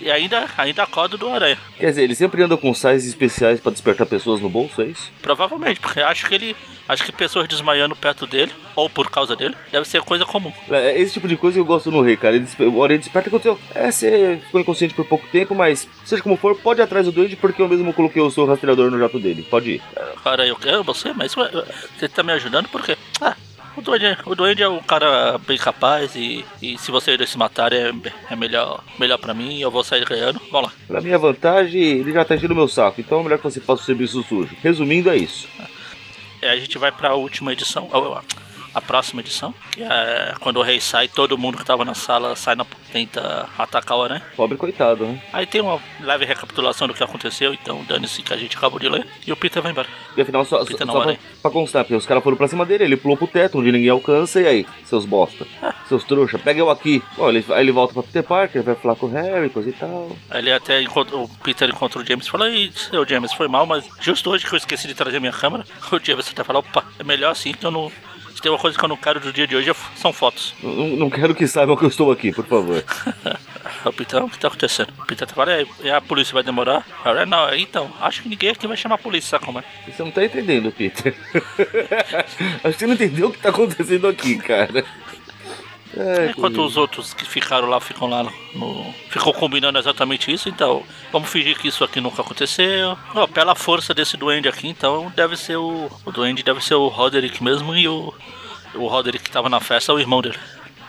[0.00, 1.58] E ainda, ainda acorda do aranha.
[1.78, 5.10] Quer dizer, ele sempre anda com sais especiais pra despertar pessoas no bolso, é isso?
[5.22, 6.56] Provavelmente, porque acho que ele.
[6.86, 10.52] Acho que pessoas desmaiando perto dele, ou por causa dele, deve ser coisa comum.
[10.70, 12.36] É, esse tipo de coisa que eu gosto no rei, cara.
[12.36, 13.58] Ele, o Aranha desperta quando eu.
[13.74, 17.12] É, você ficou inconsciente por pouco tempo, mas seja como for, pode ir atrás do
[17.12, 19.46] Duende porque eu mesmo coloquei o seu rastreador no jato dele.
[19.48, 19.82] Pode ir.
[20.22, 22.98] Cara, eu quero você, mas você tá me ajudando por quê?
[23.20, 23.34] Ah,
[23.76, 27.38] o Duende, o Duende é um cara bem capaz e, e se vocês dois se
[27.38, 27.92] matarem é,
[28.30, 30.40] é melhor, melhor pra mim eu vou sair ganhando.
[30.50, 30.74] Vamos lá.
[30.86, 33.82] Pra minha vantagem, ele já tá enchendo meu saco, então é melhor que você faça
[33.82, 34.54] o serviço sujo.
[34.62, 35.48] Resumindo, é isso.
[36.40, 37.88] É, a gente vai pra última edição.
[38.74, 39.54] A próxima edição.
[39.78, 43.96] É quando o rei sai, todo mundo que tava na sala sai na, tenta atacar
[43.98, 44.22] o aranha.
[44.36, 45.22] Pobre coitado, né?
[45.32, 48.88] Aí tem uma leve recapitulação do que aconteceu, então dane-se que a gente acabou de
[48.88, 49.06] ler.
[49.26, 49.88] E o Peter vai embora.
[50.16, 52.48] E afinal, só, Peter só, não só pra, pra constar, porque os caras foram pra
[52.48, 55.74] cima dele, ele pulou pro teto, onde ninguém alcança, e aí, seus bosta, Ah.
[55.88, 57.02] seus trouxa, pega eu aqui.
[57.16, 59.72] Bom, ele, aí ele volta pra Peter Parker, vai falar com o Harry, coisa e
[59.72, 60.10] tal.
[60.30, 63.48] Aí ele até encontra, o Peter encontra o James e fala: Ei, seu James, foi
[63.48, 66.60] mal, mas justo hoje que eu esqueci de trazer minha câmera, o James até fala:
[66.60, 67.90] opa, é melhor assim que eu não.
[68.34, 70.54] Se tem uma coisa que eu não quero do dia de hoje é são fotos.
[70.62, 72.84] Não, não quero que saibam que eu estou aqui, por favor.
[73.84, 74.92] o Peter, o que tá acontecendo?
[74.98, 76.84] O Peter tá falando: "E a polícia vai demorar?
[77.04, 79.64] Harry, não, então, acho que ninguém aqui vai chamar a polícia, sabe como é?
[79.86, 81.14] Você não tá entendendo, Peter.
[82.64, 84.84] Acho que você não entendeu o que tá acontecendo aqui, cara.
[85.96, 88.94] É, Enquanto os outros que ficaram lá ficam lá no.
[89.10, 92.98] Ficou combinando exatamente isso, então vamos fingir que isso aqui nunca aconteceu.
[93.14, 95.90] Ó, pela força desse duende aqui, então deve ser o.
[96.04, 98.12] O duende deve ser o Roderick mesmo e o.
[98.74, 100.38] O Roderick que tava na festa é o irmão dele.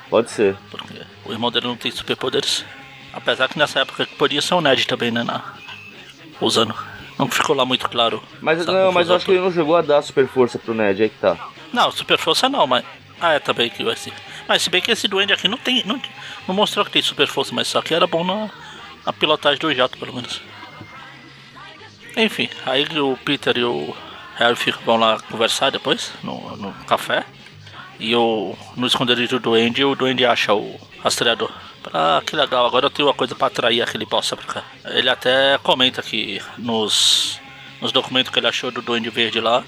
[0.10, 0.56] Pode ser.
[0.72, 2.66] Porque o irmão dele não tem superpoderes.
[3.14, 5.24] Apesar que nessa época podia ser o Ned também, né?
[5.24, 5.54] Na,
[6.42, 6.74] usando.
[7.18, 8.22] Não ficou lá muito claro.
[8.42, 11.02] Mas não, mas eu acho que ele não chegou a dar super força pro Ned,
[11.02, 11.38] aí que tá.
[11.72, 12.84] Não, super força não, mas.
[13.22, 14.12] Ah, é também que vai ser.
[14.48, 15.84] Mas se bem que esse duende aqui não tem.
[15.86, 16.02] Não,
[16.48, 18.50] não mostrou que tem super força, mas só que era bom na,
[19.06, 20.42] na pilotagem do jato, pelo menos.
[22.16, 23.96] Enfim, aí o Peter e o
[24.36, 27.26] Harry ficam, vão lá conversar depois, no, no café.
[28.00, 31.52] E o, no esconderijo do duende, o duende acha o rastreador.
[31.94, 34.64] Ah, que legal, agora eu tenho uma coisa pra atrair aquele bosta pra cá.
[34.86, 37.40] Ele até comenta que nos,
[37.80, 39.64] nos documentos que ele achou do duende verde lá,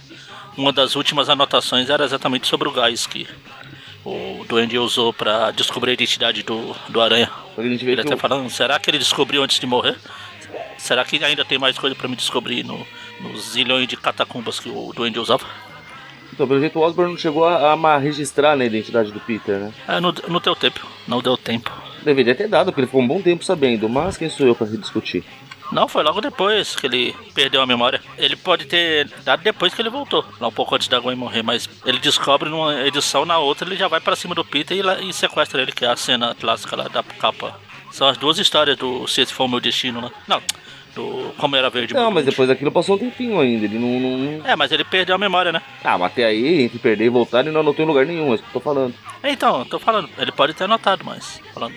[0.58, 3.28] uma das últimas anotações era exatamente sobre o gás que
[4.08, 7.30] o duende usou pra descobrir a identidade do, do aranha.
[7.58, 9.96] Ele que até o- falando, será que ele descobriu antes de morrer?
[10.78, 12.86] Será que ainda tem mais coisa pra me descobrir no,
[13.22, 15.46] nos zilhões de catacumbas que o duende usava?
[16.32, 19.58] Então, pelo jeito, o Osborn não chegou a, a registrar né, a identidade do Peter,
[19.60, 19.74] né?
[19.88, 21.72] É, não, não deu tempo, não deu tempo.
[22.04, 24.68] Deveria ter dado, porque ele ficou um bom tempo sabendo, mas quem sou eu pra
[24.68, 25.24] discutir?
[25.72, 28.02] Não, foi logo depois que ele perdeu a memória.
[28.18, 31.44] Ele pode ter dado depois que ele voltou, lá um pouco antes da Gwen morrer,
[31.44, 35.10] mas ele descobre numa edição, na outra ele já vai pra cima do Peter e,
[35.10, 37.60] e sequestra ele, que é a cena clássica lá da capa.
[37.92, 40.12] São as duas histórias do Se Esse For o Meu Destino, né?
[40.28, 40.42] Não,
[40.94, 41.94] do Como Era Verde.
[41.94, 44.00] Não, mas depois daquilo passou um tempinho ainda, ele não...
[44.00, 44.46] não...
[44.46, 45.62] É, mas ele perdeu a memória, né?
[45.84, 48.36] Ah, mas até aí, entre perder e voltar, ele não anotou em lugar nenhum, é
[48.36, 48.94] isso que eu tô falando.
[49.24, 51.76] Então, eu tô falando, ele pode ter anotado, mas falando,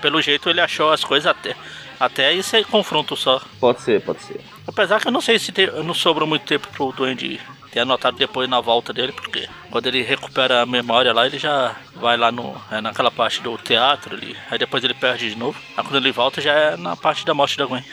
[0.00, 1.54] pelo jeito ele achou as coisas até,
[1.98, 3.40] até esse confronto só.
[3.60, 4.40] Pode ser, pode ser.
[4.66, 7.40] Apesar que eu não sei se te- não sobrou muito tempo pro Duende
[7.72, 11.74] ter anotado depois na volta dele, porque quando ele recupera a memória lá, ele já
[11.96, 15.58] vai lá no, é, naquela parte do teatro ali, aí depois ele perde de novo.
[15.76, 17.84] Aí quando ele volta já é na parte da morte da Gwen.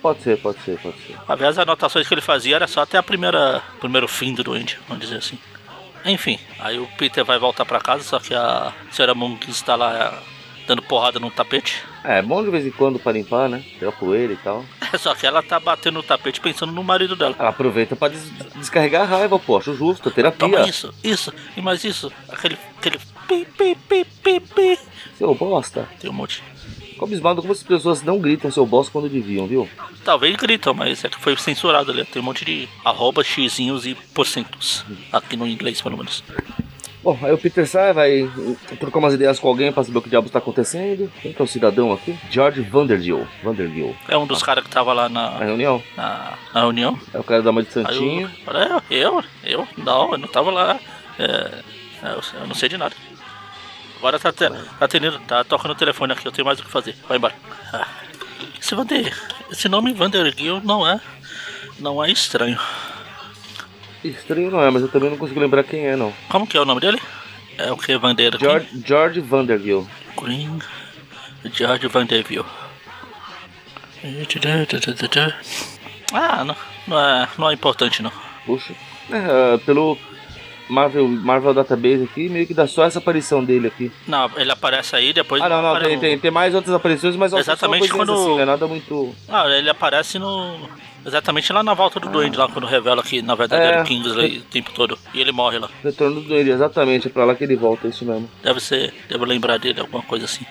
[0.00, 1.16] Pode ser, pode ser, pode ser.
[1.28, 4.78] Aliás, as anotações que ele fazia era só até a primeira primeiro fim do Duende,
[4.88, 5.38] vamos dizer assim.
[6.04, 9.92] Enfim, aí o Peter vai voltar pra casa, só que a senhora Monk está lá
[9.94, 10.37] é,
[10.68, 11.82] dando porrada no tapete.
[12.04, 13.64] É, é bom de vez em quando pra limpar, né?
[13.78, 14.64] Tirar poeira e tal.
[14.98, 17.34] Só que ela tá batendo no tapete pensando no marido dela.
[17.38, 19.56] Ela aproveita pra des- descarregar a raiva, pô.
[19.56, 20.38] Acho justo, terapia.
[20.38, 22.12] Toma isso, isso, e mais isso.
[22.28, 24.78] Aquele, aquele pi, pi, pi, pi, pi.
[25.16, 25.88] Seu bosta.
[25.98, 26.42] Tem um monte.
[26.90, 29.68] Ficou abismado como as pessoas não gritam seu bosta quando deviam, viu?
[30.04, 32.04] Talvez gritam, mas é que foi censurado ali.
[32.04, 34.84] Tem um monte de arroba, xizinhos e porcentos.
[35.12, 36.22] Aqui no inglês, pelo menos.
[37.08, 38.30] Bom, aí o Peter sai, vai
[38.78, 41.10] trocar umas ideias com alguém pra saber o que diabos tá acontecendo.
[41.22, 42.18] Quem que é o cidadão aqui?
[42.30, 43.26] George Vandergill.
[43.42, 43.96] Vandergill.
[44.08, 45.82] É um dos caras que tava lá Na na, reunião.
[45.96, 47.00] na, na reunião.
[47.14, 48.30] É o cara da mãe de Santinho.
[48.46, 50.78] eu, "É, eu, eu, não, eu não tava lá.
[51.18, 51.62] É,
[52.02, 52.94] eu, eu não sei de nada.
[53.96, 56.70] Agora tá, te- tá, tendo, tá tocando o telefone aqui, eu tenho mais o que
[56.70, 56.94] fazer.
[57.08, 57.34] Vai embora.
[57.72, 57.88] Ah,
[58.60, 59.16] esse Vander,
[59.50, 61.00] esse nome Vandergill não é,
[61.80, 62.58] não é estranho.
[64.04, 66.12] Estranho não é, mas eu também não consigo lembrar quem é, não.
[66.28, 67.00] Como que é o nome dele?
[67.56, 69.86] É o que Vander George, George Vandergill.
[70.20, 70.58] Green
[71.52, 72.46] George Vanderbilt.
[76.12, 76.56] Ah, não,
[76.86, 78.12] não, é, não é importante não.
[78.46, 78.72] Puxa.
[79.10, 79.98] É, pelo
[80.68, 83.90] Marvel, Marvel Database aqui, meio que dá só essa aparição dele aqui.
[84.06, 85.42] Não, ele aparece aí depois.
[85.42, 88.40] Ah, não, não, tem, tem, tem mais outras aparições, mas só Exatamente quando- assim, não
[88.40, 89.14] é nada muito...
[89.28, 90.68] Ah, ele aparece no.
[91.06, 93.66] Exatamente lá na volta do Duende, lá quando revela que na verdade É.
[93.66, 94.98] era o Kingsley o tempo todo.
[95.14, 95.68] E ele morre lá.
[95.82, 98.28] Retorno do Duende, exatamente, é pra lá que ele volta, é isso mesmo.
[98.42, 98.92] Deve ser.
[99.08, 100.44] Devo lembrar dele, alguma coisa assim.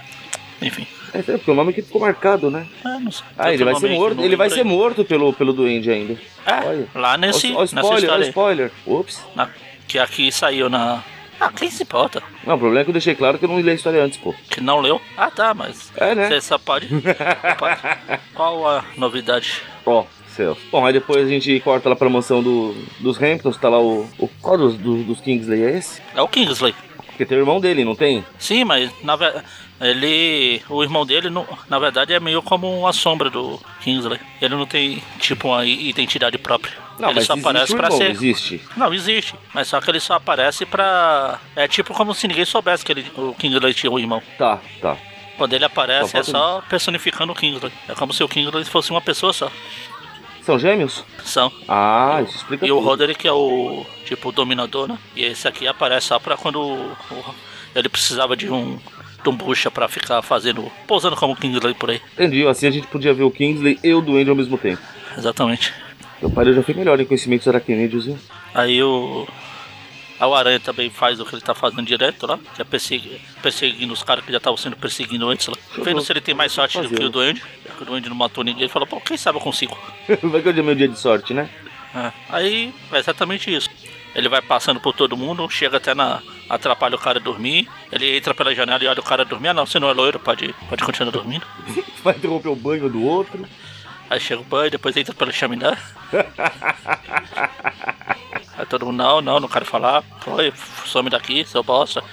[0.61, 0.87] Enfim.
[1.13, 2.65] É, é, porque o nome aqui ficou marcado, né?
[2.83, 3.25] É, não sei.
[3.37, 6.13] Ah, ele vai ser morto, ele vai ser morto pelo, pelo Duende ainda.
[6.45, 6.87] É, Olha.
[6.95, 7.53] lá nesse.
[7.53, 8.71] Ó, ó, spoiler, ó, spoiler.
[8.85, 9.23] Ups.
[9.35, 9.49] Na-
[9.87, 11.03] que aqui saiu na.
[11.39, 12.21] Ah, quem se importa?
[12.45, 14.17] Não, o problema é que eu deixei claro que eu não li a história antes,
[14.17, 14.33] pô.
[14.49, 14.99] Que não leu?
[15.15, 15.91] Ah, tá, mas.
[15.95, 16.27] É, né?
[16.29, 16.87] Você só pode.
[16.89, 17.79] só pode.
[18.33, 19.61] Qual a novidade?
[19.85, 20.03] Ó,
[20.71, 24.07] Bom, aí depois a gente corta lá pra mansão do, dos Hamptons, tá lá o.
[24.19, 26.01] o qual dos, dos, dos Kingsley é esse?
[26.15, 26.73] É o Kingsley.
[27.07, 28.23] Porque tem o irmão dele, não tem?
[28.37, 29.45] Sim, mas na verdade.
[29.79, 30.61] Ele.
[30.69, 31.29] O irmão dele,
[31.69, 34.19] na verdade, é meio como uma sombra do Kingsley.
[34.41, 36.73] Ele não tem, tipo, uma identidade própria.
[36.99, 38.09] Não, ele mas só aparece irmão, ser.
[38.09, 38.61] existe.
[38.75, 39.35] Não, existe.
[39.53, 41.39] Mas só que ele só aparece pra.
[41.55, 44.21] É tipo como se ninguém soubesse que ele, o Kingsley tinha um irmão.
[44.37, 44.97] Tá, tá.
[45.37, 47.71] Quando ele aparece, Só é só personificando o Kingsley.
[47.87, 49.51] É como se o Kingsley fosse uma pessoa só.
[50.47, 51.03] São gêmeos?
[51.25, 51.51] São.
[51.67, 52.85] Ah, isso explica E o tudo.
[52.87, 54.97] Roderick é o tipo o dominador, né?
[55.13, 57.35] E esse aqui aparece só pra quando o- o-
[57.75, 58.79] ele precisava de um
[59.27, 62.01] um bucha pra ficar fazendo, pousando como Kingsley por aí.
[62.13, 64.81] Entendi, assim a gente podia ver o Kingsley e o Duende ao mesmo tempo.
[65.17, 65.73] Exatamente.
[66.21, 68.17] Meu pai já foi melhor em conhecimentos aracnídeos, viu?
[68.53, 69.27] Aí o
[70.25, 73.93] o Aranha também faz o que ele tá fazendo direto lá, que é persegui- perseguindo
[73.93, 75.55] os caras que já estavam sendo perseguindo antes lá.
[75.83, 77.41] Vendo se ele tem mais sorte do que o Duende.
[77.67, 79.77] Já que o Duende não matou ninguém, ele falou, pô, quem sabe eu consigo.
[80.23, 81.49] Vai que hoje é meu dia de sorte, né?
[81.95, 82.11] É.
[82.29, 83.69] Aí é exatamente isso.
[84.15, 86.21] Ele vai passando por todo mundo, chega até na.
[86.49, 87.69] atrapalha o cara dormir.
[87.91, 89.49] Ele entra pela janela e olha o cara dormir.
[89.49, 91.45] Ah não, você não é loiro, pode, pode continuar dormindo.
[92.03, 93.45] Vai interromper o banho do outro.
[94.09, 95.77] Aí chega o banho, depois entra pela chaminé.
[98.57, 100.03] Aí todo mundo, não, não, não quero falar.
[100.21, 100.51] Foi,
[100.85, 102.03] some daqui, seu bosta.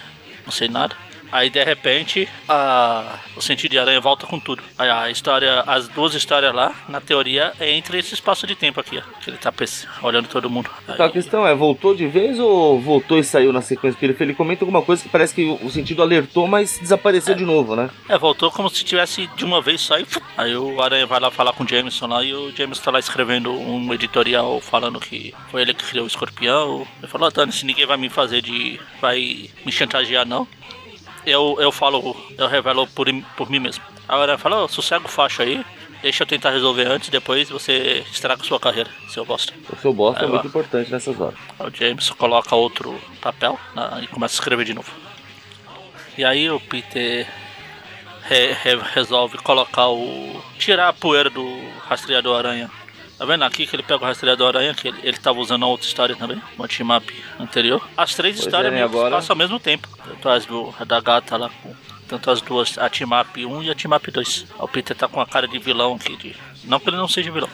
[0.44, 0.94] Não sei nada.
[1.35, 3.18] Aí de repente a...
[3.37, 4.62] o sentido de aranha volta com tudo.
[4.79, 8.79] Aí a história, as duas histórias lá, na teoria, é entre esse espaço de tempo
[8.79, 9.20] aqui, ó.
[9.20, 9.53] Que ele tá
[10.01, 10.70] olhando todo mundo.
[10.87, 13.99] Aí- Então a questão é, voltou de vez ou voltou e saiu na sequência?
[13.99, 17.75] Porque ele, comenta alguma coisa que parece que o sentido alertou, mas desapareceu de novo,
[17.75, 17.90] né?
[18.09, 20.07] É, voltou como se tivesse de uma vez só e...
[20.37, 23.01] Aí o Aranha vai lá falar com o Jameson lá e o Jameson tá lá
[23.01, 26.87] escrevendo um editorial falando que foi ele que criou o escorpião.
[26.99, 28.79] Ele falou, Dani, se ninguém vai me fazer de...
[29.01, 30.47] vai me chantagear não.
[31.27, 33.07] Eu, eu falo, eu revelo por,
[33.37, 33.83] por mim mesmo.
[34.09, 35.65] Aranha fala, "Ô, sossega o facho aí,
[36.03, 39.53] deixa eu tentar resolver antes, depois você estraga sua carreira, seu bosta.
[39.73, 40.49] O seu bosta é Aí muito lá.
[40.49, 41.39] importante nessas horas.
[41.59, 44.91] O James coloca outro papel na- e começa a escrever de novo.
[46.19, 47.27] E aí o Peter
[48.29, 50.43] re- re- resolve colocar o.
[50.59, 51.45] tirar a poeira do
[51.89, 52.71] rastreador aranha.
[53.18, 55.66] Tá vendo aqui que ele pega o rastreador aranha, que ele, ele tava usando a
[55.68, 57.87] outra história também, uma team-up anterior.
[57.96, 59.88] As três Pois histórias é, agora- passam ao mesmo tempo.
[60.05, 61.50] Tanto as do, da gata lá.
[62.09, 64.46] Tanto as duas, a Team-Up 1 e a Team-Up 2.
[64.59, 66.14] O Peter tá com a cara de vilão aqui.
[66.16, 67.48] De, não que ele não seja vilão.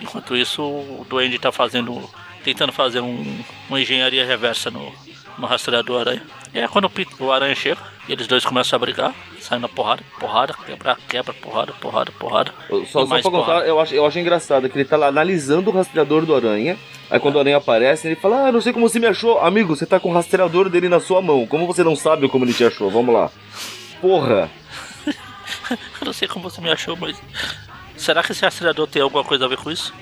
[0.00, 2.10] Enquanto isso, o Duende tá fazendo.
[2.42, 4.92] tentando fazer um, uma engenharia reversa no,
[5.38, 6.22] no rastreador aranha.
[6.54, 6.90] E é quando
[7.20, 11.32] o, aranha chega, e eles dois começam a brigar, saem na porrada, porrada, quebra, quebra,
[11.32, 12.52] porrada, porrada, porrada.
[12.86, 15.72] Só, só pra contar, eu acho, eu acho engraçado que ele tá lá analisando o
[15.72, 16.78] rastreador do aranha.
[17.10, 19.38] Aí quando o aranha aparece, ele fala: Ah, não sei como você me achou.
[19.38, 21.46] Amigo, você tá com o rastreador dele na sua mão.
[21.46, 22.90] Como você não sabe como ele te achou?
[22.90, 23.30] Vamos lá.
[24.00, 24.50] Porra!
[25.70, 27.20] Eu não sei como você me achou, mas.
[27.96, 29.92] Será que esse rastreador tem alguma coisa a ver com isso?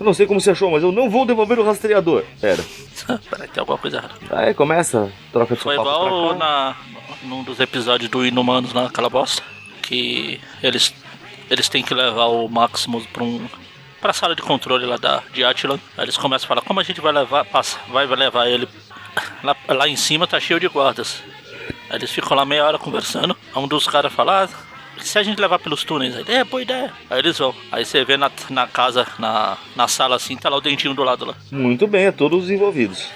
[0.00, 2.24] Eu não sei como você achou, mas eu não vou devolver o rastreador.
[2.40, 2.64] Pera.
[3.28, 4.14] Peraí, tem alguma coisa errada.
[4.30, 6.74] Aí começa, troca de Foi igual na,
[7.22, 9.42] num dos episódios do Inumanos lá, aquela bosta.
[9.82, 10.94] Que eles,
[11.50, 13.46] eles têm que levar o Maximus pra um.
[14.00, 15.78] pra sala de controle lá da, de Atlan.
[15.98, 17.44] Aí eles começam a falar, como a gente vai levar.
[17.44, 18.66] Passa, vai, levar ele.
[19.44, 21.22] Lá, lá em cima tá cheio de guardas.
[21.90, 23.36] Aí eles ficam lá meia hora conversando.
[23.54, 24.48] Um dos caras fala, ah,
[25.02, 26.92] se a gente levar pelos túneis, aí, é, boa ideia.
[27.08, 27.54] Aí eles vão.
[27.70, 31.02] Aí você vê na, na casa, na, na sala assim, tá lá o dentinho do
[31.02, 31.34] lado lá.
[31.50, 33.06] Muito bem, a todos os envolvidos.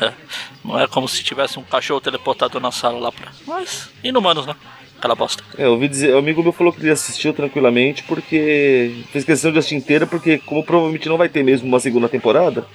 [0.00, 0.12] É,
[0.64, 3.30] Não é como se tivesse um cachorro teleportado na sala lá pra.
[3.46, 3.90] Mas.
[4.02, 4.54] Inumanos, né?
[4.98, 5.44] Aquela bosta.
[5.56, 9.52] É, eu ouvi dizer, o amigo meu falou que ele assistiu tranquilamente porque fez questão
[9.52, 12.66] de assistir inteira, porque como provavelmente não vai ter mesmo uma segunda temporada,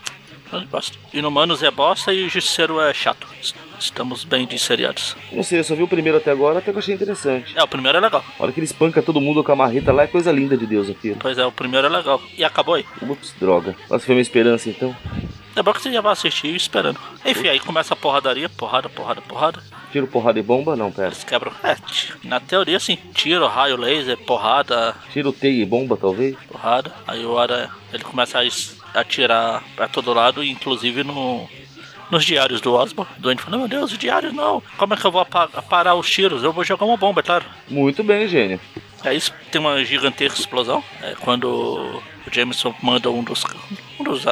[0.59, 0.97] Mas bosta.
[1.13, 3.27] Inumanos é bosta e o Justiceiro é chato.
[3.41, 5.13] Es- Estamos bem de seriados.
[5.29, 7.51] não sei, eu só vi o primeiro até agora, até que eu achei interessante.
[7.57, 8.23] É, o primeiro é legal.
[8.39, 10.65] A hora que ele espanca todo mundo com a marreta lá é coisa linda de
[10.65, 11.17] Deus aquilo.
[11.19, 12.21] Pois é, o primeiro é legal.
[12.37, 12.85] E acabou aí.
[13.01, 13.75] Ups, droga.
[13.89, 14.95] Nossa, foi minha esperança então.
[15.53, 16.97] É bom que você já vai assistir esperando.
[17.25, 19.61] Enfim, aí começa a porradaria, porrada, porrada, porrada.
[19.91, 20.77] Tiro, porrada e bomba?
[20.77, 21.07] Não, pera.
[21.09, 21.51] Eles quebram.
[21.63, 21.75] É,
[22.23, 22.97] na teoria sim.
[23.13, 26.37] Tiro, raio, laser, porrada, Tiro, teia e bomba, talvez?
[26.49, 26.91] porrada.
[27.05, 31.49] Aí o Ara, ele começa a es- atirar pra todo lado, inclusive no,
[32.09, 33.09] nos diários do Osborn.
[33.17, 34.61] O doente fala, meu Deus, os diários não.
[34.77, 36.43] Como é que eu vou parar os tiros?
[36.43, 37.45] Eu vou jogar uma bomba, é claro.
[37.67, 38.59] Muito bem, gênio.
[39.03, 40.83] É isso, tem uma gigantesca explosão.
[41.01, 42.01] É quando o
[42.31, 43.43] Jameson manda um dos.
[43.99, 44.25] Um dos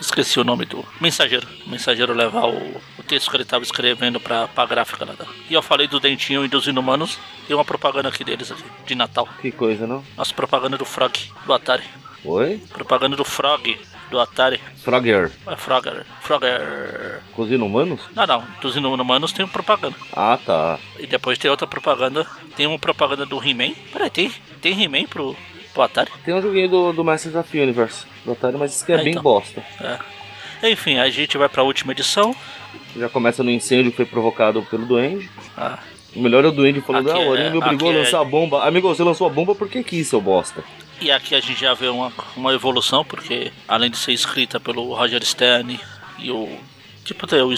[0.00, 1.46] esqueci o nome do mensageiro.
[1.66, 5.14] O mensageiro levar o, o texto que ele estava escrevendo pra, pra gráfica lá.
[5.48, 7.18] E eu falei do Dentinho e dos Inumanos.
[7.46, 9.28] Tem uma propaganda aqui deles aqui, de Natal.
[9.40, 10.04] Que coisa, não?
[10.16, 11.12] Nossa, propaganda do Frog,
[11.44, 11.84] do Atari.
[12.24, 12.60] Oi?
[12.70, 13.78] Propaganda do Frog,
[14.10, 14.60] do Atari.
[14.82, 15.30] Frogger.
[15.46, 16.04] É Frogger.
[16.20, 17.20] Frogger.
[17.34, 18.00] Cozinha humanos?
[18.14, 18.44] Não, não.
[18.60, 19.96] Dos Inumanos tem propaganda.
[20.12, 20.78] Ah, tá.
[20.98, 22.26] E depois tem outra propaganda.
[22.56, 23.72] Tem uma propaganda do He-Man.
[23.92, 24.30] Peraí, tem,
[24.60, 25.34] tem He-Man pro.
[25.72, 26.10] pro Atari.
[26.24, 28.98] Tem um joguinho do, do Masters of Universe do Atari, mas isso que é, É,
[29.02, 29.22] bem então.
[29.22, 29.62] bosta.
[29.80, 30.70] É.
[30.70, 32.36] Enfim, a gente vai pra última edição.
[32.94, 35.30] Já começa no incêndio que foi provocado pelo Duende.
[35.56, 35.78] Ah,
[36.14, 38.00] O melhor é o Duende falando, Aqui ah, o é- Aranha me obrigou a aqui
[38.00, 38.66] é- lançar a bomba.
[38.66, 40.62] Amigo, você lançou a bomba porque quis, seu bosta.
[41.00, 44.94] E aqui a gente já vê uma, uma evolução, porque além de ser escrita pelo
[44.94, 45.80] Roger Stern
[46.18, 46.58] e o.
[47.04, 47.54] Tipo, o.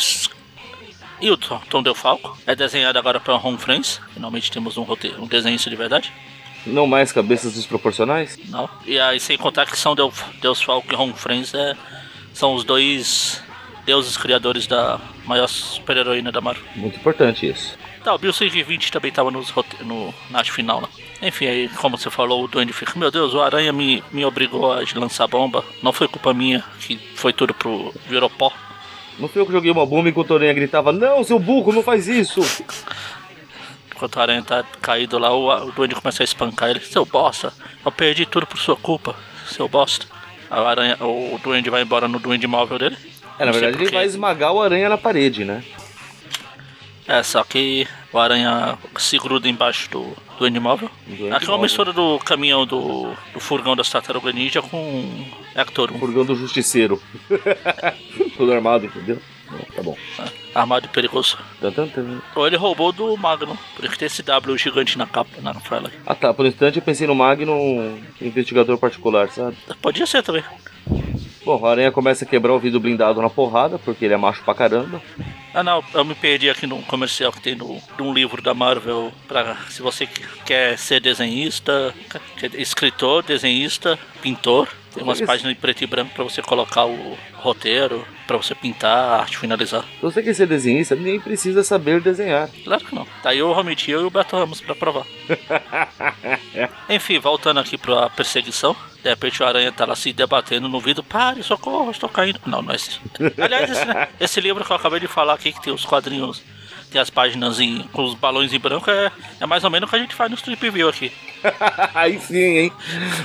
[1.21, 2.39] E o Tom, Tom Delfalco.
[2.47, 4.01] É desenhado agora pela Home Friends.
[4.15, 6.13] Finalmente temos um, roteiro, um desenho de verdade.
[6.65, 8.39] Não mais cabeças desproporcionais?
[8.49, 8.69] Não.
[8.87, 11.77] E aí, sem contar que são Del, Deus Falco e Home Friends é,
[12.33, 13.43] são os dois
[13.85, 16.63] deuses criadores da maior super-heroína da Marvel.
[16.77, 17.77] Muito importante isso.
[18.03, 20.89] Tá, o Bill 120 também tava nos no, na arte final, né?
[21.23, 24.73] Enfim, aí, como você falou, o Duende fica, meu Deus, o Aranha me, me obrigou
[24.73, 25.65] a lançar bomba.
[25.81, 28.53] Não foi culpa minha, que foi tudo pro virou pó.
[29.21, 31.83] Não fui eu que joguei uma bomba enquanto o Aranha gritava, não, seu burro, não
[31.83, 32.41] faz isso!
[33.95, 36.81] Enquanto o Aranha tá caído lá, o, o Duende começa a espancar ele.
[36.81, 37.53] Seu bosta,
[37.85, 39.15] eu perdi tudo por sua culpa,
[39.47, 40.07] seu bosta.
[40.51, 42.97] O, aranha, o Duende vai embora no Duende móvel dele.
[43.39, 45.63] É, na verdade ele vai esmagar o Aranha na parede, né?
[47.07, 50.91] É, só que o Aranha se gruda embaixo do, do animóvel.
[51.07, 55.93] Do Aqui é uma mistura do caminhão do, do furgão das Tartaruga Ninja com Hector
[55.93, 55.99] 1.
[55.99, 57.03] Furgão do Justiceiro.
[58.37, 59.21] Todo armado, entendeu?
[59.75, 59.97] Tá bom.
[60.55, 61.37] Armado e perigoso.
[62.35, 65.55] Ou ele roubou do Magnum, por isso que tem esse W gigante na capa, na
[65.55, 65.91] fala.
[66.07, 69.57] Ah tá, por um instante eu pensei no Magnum investigador particular, sabe?
[69.81, 70.45] Podia ser também.
[71.45, 74.43] Bom, o Aranha começa a quebrar o vidro blindado na porrada, porque ele é macho
[74.45, 75.03] pra caramba.
[75.53, 78.55] Ah não, eu me perdi aqui no comercial que tem no, de um livro da
[78.55, 80.07] Marvel pra se você
[80.47, 81.95] quer ser desenhista,
[82.55, 84.69] escritor, desenhista, pintor.
[84.95, 85.27] Tem umas Isso.
[85.27, 88.07] páginas em preto e branco pra você colocar o roteiro,
[88.39, 89.83] pra você pintar, a arte finalizar.
[89.83, 92.49] Se você quer ser desenhista, nem precisa saber desenhar.
[92.65, 93.07] Claro que não.
[93.23, 95.07] Tá aí o Romit e o Beto Ramos pra provar.
[96.89, 98.77] Enfim, voltando aqui pra perseguição.
[99.03, 101.03] De repente o Aranha tá lá se debatendo no vidro.
[101.03, 102.41] Pare, socorro, estou caindo.
[102.47, 103.01] Não, não é esse.
[103.39, 103.85] Aliás, esse,
[104.21, 106.43] esse livro que eu acabei de falar aqui, que tem os quadrinhos,
[106.93, 109.91] tem as páginas em, com os balões em branco, é, é mais ou menos o
[109.91, 111.11] que a gente faz no Strip View aqui.
[111.95, 112.73] Aí sim, hein?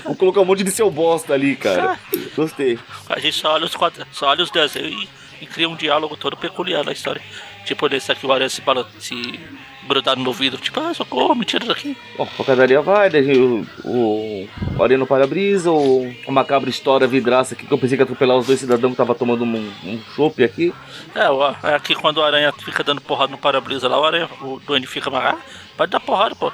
[0.04, 2.00] Vou colocar um monte de seu bosta ali, cara.
[2.36, 2.80] Gostei.
[3.10, 6.16] A gente só olha os, quadrinhos, só olha os desenhos e, e cria um diálogo
[6.16, 7.22] todo peculiar na história.
[7.66, 8.64] Tipo nesse aqui, o Aranha se,
[9.00, 9.40] se
[9.88, 10.60] grudado no vidro.
[10.62, 11.96] Tipo, ah, socorro, me tira daqui.
[12.18, 14.48] Bom, a padaria vai, daí o, o,
[14.78, 18.02] o Aranha no para-brisa, o, o macabro estoura a vidraça aqui, que eu pensei que
[18.02, 20.74] ia atropelar os dois cidadãos que estavam tomando um, um chopp aqui.
[21.16, 24.30] É, o- é aqui quando o aranha fica dando porrada no para-brisa lá, o aranha,
[24.42, 25.38] o duende fica, mas ah,
[25.76, 26.52] pode dar porrada, pô.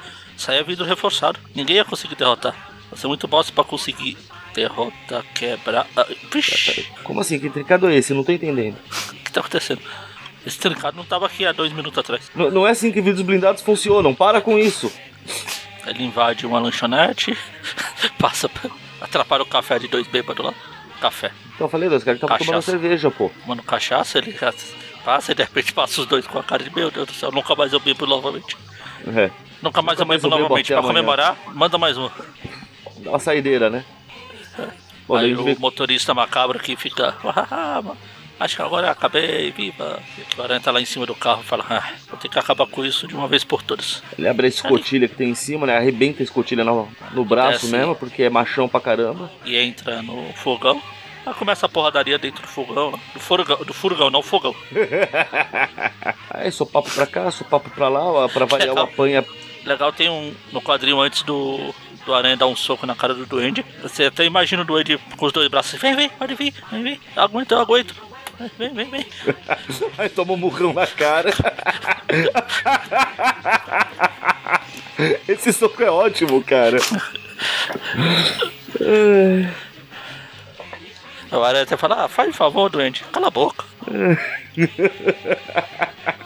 [0.47, 1.39] É vidro reforçado.
[1.55, 2.53] Ninguém ia conseguir derrotar.
[2.91, 4.17] Você é muito bosta pra conseguir
[4.53, 5.87] derrotar, quebrar.
[5.95, 6.05] Ah,
[7.03, 7.39] Como assim?
[7.39, 8.13] Que trincado é esse?
[8.13, 8.75] Não tô entendendo.
[9.11, 9.81] o que tá acontecendo?
[10.45, 12.29] Esse trincado não tava aqui há dois minutos atrás.
[12.35, 14.91] N- não é assim que vidros blindados funcionam, para com isso.
[15.87, 17.37] Ele invade uma lanchonete,
[18.19, 18.49] passa,
[19.01, 20.53] atrapalha o café de dois bêbados lá.
[21.01, 21.31] Café.
[21.55, 22.71] Então eu falei, os caras estavam tomando Cachaça.
[22.71, 23.29] cerveja, pô.
[23.41, 24.33] Tomando cachaça, ele
[25.03, 27.29] passa e de repente passa os dois com a cara de meu Deus do céu,
[27.31, 28.55] nunca mais eu bebo novamente.
[29.07, 29.29] É,
[29.61, 30.67] Nunca mais Nunca eu bebo novamente.
[30.67, 30.93] Pra amanhã.
[30.93, 32.09] comemorar, manda mais um.
[32.97, 33.83] dá uma saideira, né?
[35.07, 37.15] Bom, daí Aí o vê motorista macabro que fica.
[38.33, 39.99] "Ah, mano, Acho que agora acabei, viva.
[40.17, 42.37] E o aranha tá lá em cima do carro e fala: ah, vou ter que
[42.39, 44.03] acabar com isso de uma vez por todas.
[44.17, 45.77] Ele abre a escotilha que tem em cima, né?
[45.77, 47.71] Arrebenta a escotilha no, no braço Desce.
[47.71, 49.31] mesmo, porque é machão pra caramba.
[49.45, 50.81] E entra no fogão.
[51.25, 52.99] Aí começa a porradaria dentro do fogão, né?
[53.13, 54.53] do furgão, do furgão, não fogão.
[56.29, 58.85] Aí sou papo pra cá, sou papo pra lá, ó, pra variar o Legal.
[58.85, 59.25] apanha.
[59.65, 61.73] Legal, tem um no quadrinho antes do,
[62.05, 63.63] do aranha dar um soco na cara do duende.
[63.81, 65.79] Você até imagina o duende com os dois braços.
[65.79, 66.99] Vem, vem, pode vir, vem, vem.
[67.15, 67.95] Aguento, eu aguento.
[68.57, 69.05] Vem, vem, vem.
[69.97, 71.29] Aí toma um murrão na cara.
[75.27, 76.77] Esse soco é ótimo, cara.
[81.31, 83.65] Aranha até fala: ah, faz favor, duende, cala a boca.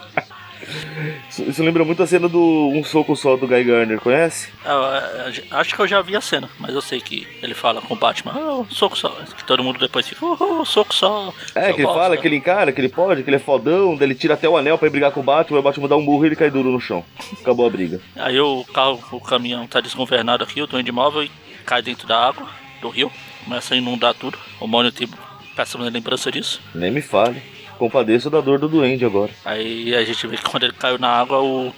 [1.28, 4.50] Isso, isso lembra muito a cena do Um Soco Só do Guy Garner, conhece?
[4.64, 7.80] Ah, ah, acho que eu já vi a cena, mas eu sei que ele fala
[7.80, 9.10] com o Batman, ah, soco só.
[9.36, 11.32] Que todo mundo depois fica, oh, soco só.
[11.54, 13.96] É, que ele bosta." fala que ele encara, que ele pode, que ele é fodão,
[13.96, 15.96] daí ele tira até o anel pra ir brigar com o Batman, o Batman dá
[15.96, 17.04] um murro e ele cai duro no chão.
[17.40, 18.00] Acabou a briga.
[18.16, 21.30] Aí o carro, o caminhão tá desgovernado aqui, o duende móvel e
[21.64, 22.48] cai dentro da água
[22.80, 23.10] do rio,
[23.44, 24.38] começa a inundar tudo.
[24.60, 25.08] O Mônio tem
[25.56, 26.60] péssima lembrança disso.
[26.74, 27.42] Nem me fale.
[27.78, 29.30] Compadeço da dor do duende agora.
[29.44, 31.72] Aí a gente vê que quando ele caiu na água, o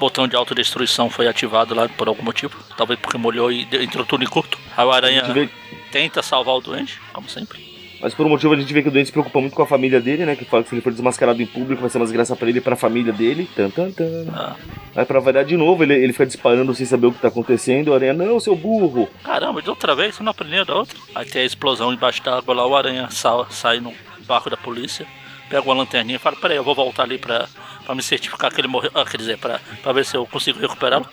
[0.00, 2.56] botão de autodestruição foi ativado lá por algum motivo.
[2.76, 4.58] Talvez porque molhou e entrou tudo em curto.
[4.76, 5.48] Aí o aranha vê,
[5.90, 7.70] tenta salvar o duende, como sempre.
[8.00, 9.66] Mas por um motivo a gente vê que o Duende se preocupa muito com a
[9.66, 10.34] família dele, né?
[10.34, 12.58] Que fala que se ele for desmascarado em público vai ser uma desgraça pra ele
[12.58, 13.48] e pra família dele.
[13.54, 14.26] Tan, tan, tan.
[14.34, 14.56] Ah,
[14.96, 17.88] Aí pra variar de novo, ele, ele fica disparando sem saber o que tá acontecendo.
[17.90, 19.08] O Aranha, não, seu burro.
[19.22, 20.98] caramba, de outra vez, você não aprendeu da outra?
[21.14, 23.94] Aí tem a explosão embaixo d'água lá, o aranha sa- sai no
[24.26, 25.06] barco da polícia,
[25.48, 27.48] pega uma lanterninha e fala, peraí, eu vou voltar ali pra,
[27.84, 28.90] pra me certificar que ele morreu.
[28.94, 31.06] Ah, quer dizer, pra, pra ver se eu consigo recuperá-lo.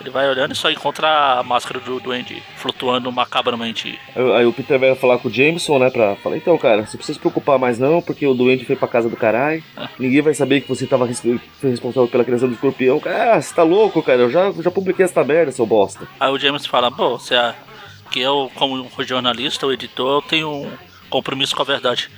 [0.00, 3.98] ele vai olhando e só encontra a máscara do duende flutuando macabramente.
[4.14, 5.90] Aí, aí o Peter vai falar com o Jameson, né?
[5.90, 8.88] Pra falar, então, cara, você precisa se preocupar mais não, porque o Duende foi pra
[8.88, 9.62] casa do caralho.
[9.98, 13.00] Ninguém vai saber que você tava responsável pela criação do escorpião.
[13.04, 14.22] Ah, você tá louco, cara?
[14.22, 16.06] Eu já, já publiquei essa merda, seu bosta.
[16.18, 17.54] Aí o James fala, pô, você é,
[18.10, 20.70] que eu, como jornalista, o editor, eu tenho
[21.08, 22.10] compromisso com a verdade.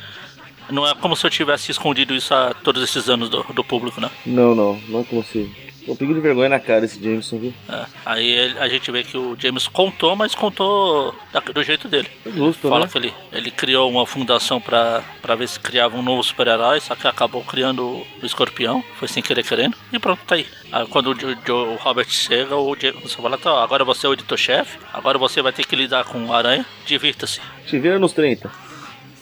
[0.71, 4.01] Não é como se eu tivesse escondido isso há todos esses anos do, do público,
[4.01, 4.09] né?
[4.25, 5.49] Não, não, não é você.
[5.89, 7.55] Um pingo de vergonha na cara esse Jameson, viu?
[7.69, 11.89] É, aí ele- a gente vê que o James contou, mas contou da- do jeito
[11.89, 12.07] dele.
[12.25, 12.89] É justo, Fala né?
[12.93, 16.95] que ele, ele criou uma fundação pra, pra ver se criava um novo super-herói, só
[16.95, 20.47] que acabou criando o, o escorpião, foi sem querer querendo, e pronto, tá aí.
[20.71, 21.37] Aí quando o, Jo-
[21.73, 25.51] o Robert chega, o James fala, tá, agora você é o editor-chefe, agora você vai
[25.53, 27.41] ter que lidar com o aranha, divirta-se.
[27.67, 28.53] Te vira nos 30.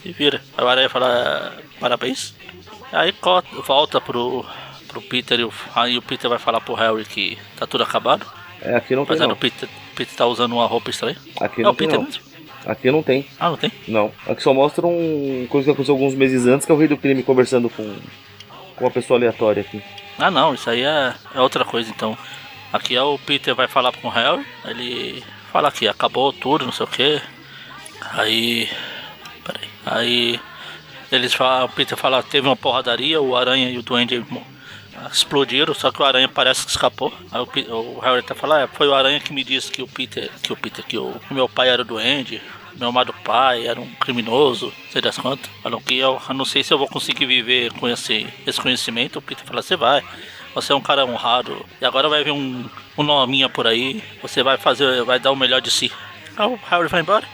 [0.03, 0.40] Se vira.
[0.57, 2.34] O aranha fala, parabéns.
[2.92, 3.14] Aí
[3.66, 4.44] volta pro,
[4.86, 8.26] pro Peter e o, aí o Peter vai falar pro Harry que tá tudo acabado.
[8.62, 9.34] É, aqui não tem Apesar não.
[9.34, 11.16] do Peter, Peter tá usando uma roupa estranha.
[11.40, 12.09] Aqui é não o tem não.
[12.66, 13.26] Aqui não tem.
[13.38, 13.72] Ah, não tem?
[13.86, 14.12] Não.
[14.26, 16.96] Aqui só mostra um coisa que aconteceu alguns meses antes, que é o rei do
[16.96, 17.96] crime conversando com,
[18.76, 19.82] com uma pessoa aleatória aqui.
[20.18, 22.16] Ah não, isso aí é, é outra coisa então.
[22.72, 25.22] Aqui é o Peter vai falar com o Harry, ele
[25.53, 27.22] fala que acabou tudo, não sei o que.
[28.12, 28.68] Aí.
[29.91, 30.41] Aí
[31.11, 34.24] eles falam, o Peter fala, teve uma porradaria, o Aranha e o Duende
[35.11, 37.12] explodiram, só que o Aranha parece que escapou.
[37.32, 39.89] Aí o, o Harry até fala, é, foi o Aranha que me disse que o
[39.89, 42.43] Peter, que o Peter, que o, que meu pai era o Duende,
[42.78, 45.51] meu amado pai era um criminoso, sei das quantas.
[45.62, 49.18] Falam que eu, eu não sei se eu vou conseguir viver com esse, esse conhecimento.
[49.18, 50.03] O Peter fala, você vai.
[50.55, 51.64] Você é um cara honrado.
[51.80, 52.64] E agora vai vir um,
[52.97, 54.03] um nominha por aí.
[54.22, 55.91] Você vai fazer, vai dar o melhor de si.
[56.36, 57.26] Aí o Harry vai embora.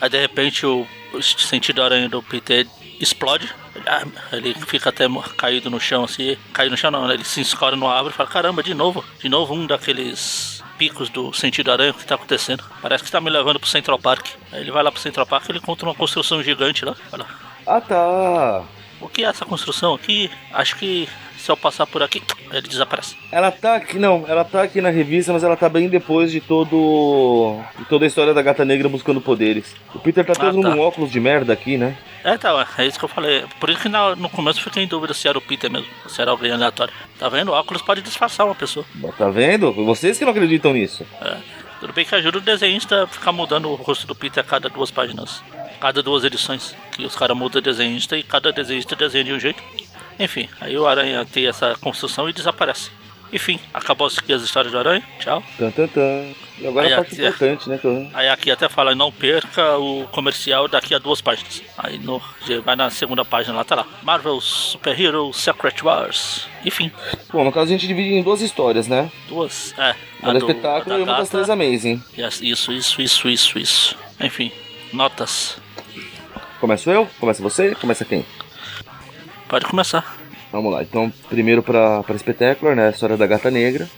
[0.00, 0.86] Aí de repente o
[1.22, 2.66] sentido aranha do Peter
[3.00, 3.52] explode.
[3.86, 5.06] Ah, Ele fica até
[5.36, 6.36] caído no chão assim.
[6.52, 7.14] Caiu no chão não, né?
[7.14, 9.04] ele se escora no árvore e fala, caramba, de novo.
[9.18, 12.64] De novo um daqueles picos do sentido aranha, o que tá acontecendo?
[12.82, 14.26] Parece que tá me levando pro Central Park.
[14.52, 16.94] Aí ele vai lá pro Central Park e ele encontra uma construção gigante lá.
[17.12, 17.26] Olha.
[17.66, 18.64] Ah, tá.
[19.00, 20.30] O que é essa construção aqui?
[20.52, 21.08] Acho que
[21.44, 23.16] se eu passar por aqui, ele desaparece.
[23.30, 26.40] Ela tá aqui, não, ela tá aqui na revista, mas ela tá bem depois de
[26.40, 27.60] todo.
[27.78, 29.74] de toda a história da gata negra buscando poderes.
[29.94, 30.68] O Peter tá Ah, todo tá.
[30.70, 31.96] num óculos de merda aqui, né?
[32.24, 33.44] É, tá, é isso que eu falei.
[33.60, 35.86] Por isso que na- no começo eu fiquei em dúvida se era o Peter mesmo,
[36.08, 36.92] se era alguém aleatório.
[37.18, 37.50] Tá vendo?
[37.50, 38.86] O óculos pode disfarçar uma pessoa.
[39.18, 39.70] Tá vendo?
[39.72, 41.04] Vocês que não acreditam nisso.
[41.20, 41.36] É.
[41.80, 44.70] Tudo bem que ajuda o desenhista a ficar mudando o rosto do Peter a cada
[44.70, 45.42] duas páginas.
[45.78, 46.74] Cada duas edições.
[46.92, 49.62] Que os caras mudam o desenhista e cada desenhista desenha de um jeito.
[50.18, 52.90] Enfim, aí o Aranha tem essa construção e desaparece.
[53.32, 55.02] Enfim, acabou aqui as histórias do Aranha.
[55.18, 55.42] Tchau.
[55.58, 56.24] Tan, tan, tan.
[56.56, 57.28] E agora Aí, a parte aqui, é.
[57.28, 57.80] importante, né?
[57.82, 61.60] eu- Aí aqui até fala, não perca o comercial daqui a duas páginas.
[61.76, 62.22] Aí no,
[62.64, 63.86] vai na segunda página lá, tá lá.
[64.04, 66.46] Marvel Super Hero Secret Wars.
[66.64, 66.92] Enfim,
[67.32, 69.10] Bom, no caso a gente divide em duas histórias, né?
[69.28, 69.74] duas.
[69.76, 69.96] É.
[70.22, 72.00] Uma do espetáculo e uma das três Amazing.
[72.16, 73.96] Yes, Isso, isso, isso, isso, isso.
[74.20, 74.52] Enfim,
[74.92, 75.56] notas.
[76.60, 77.08] Começo eu?
[77.18, 77.74] Começa você?
[77.74, 78.24] Começa quem?
[79.54, 80.16] Pode começar.
[80.50, 82.88] Vamos lá, então primeiro pra, pra Spectacular, né?
[82.88, 83.88] A história da gata negra.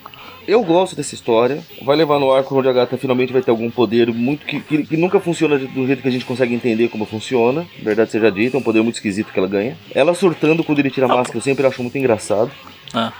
[0.47, 1.61] Eu gosto dessa história.
[1.81, 4.85] Vai levar no arco onde a gata finalmente vai ter algum poder muito que, que,
[4.85, 7.67] que nunca funciona do jeito que a gente consegue entender como funciona.
[7.83, 9.79] Verdade seja dita, é um poder muito esquisito que ela ganha.
[9.95, 12.51] Ela surtando quando ele tira a Ah, máscara, eu sempre acho muito engraçado.
[12.93, 13.15] Ah,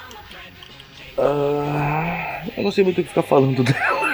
[1.17, 4.07] Ah, eu não sei muito o que ficar falando dela.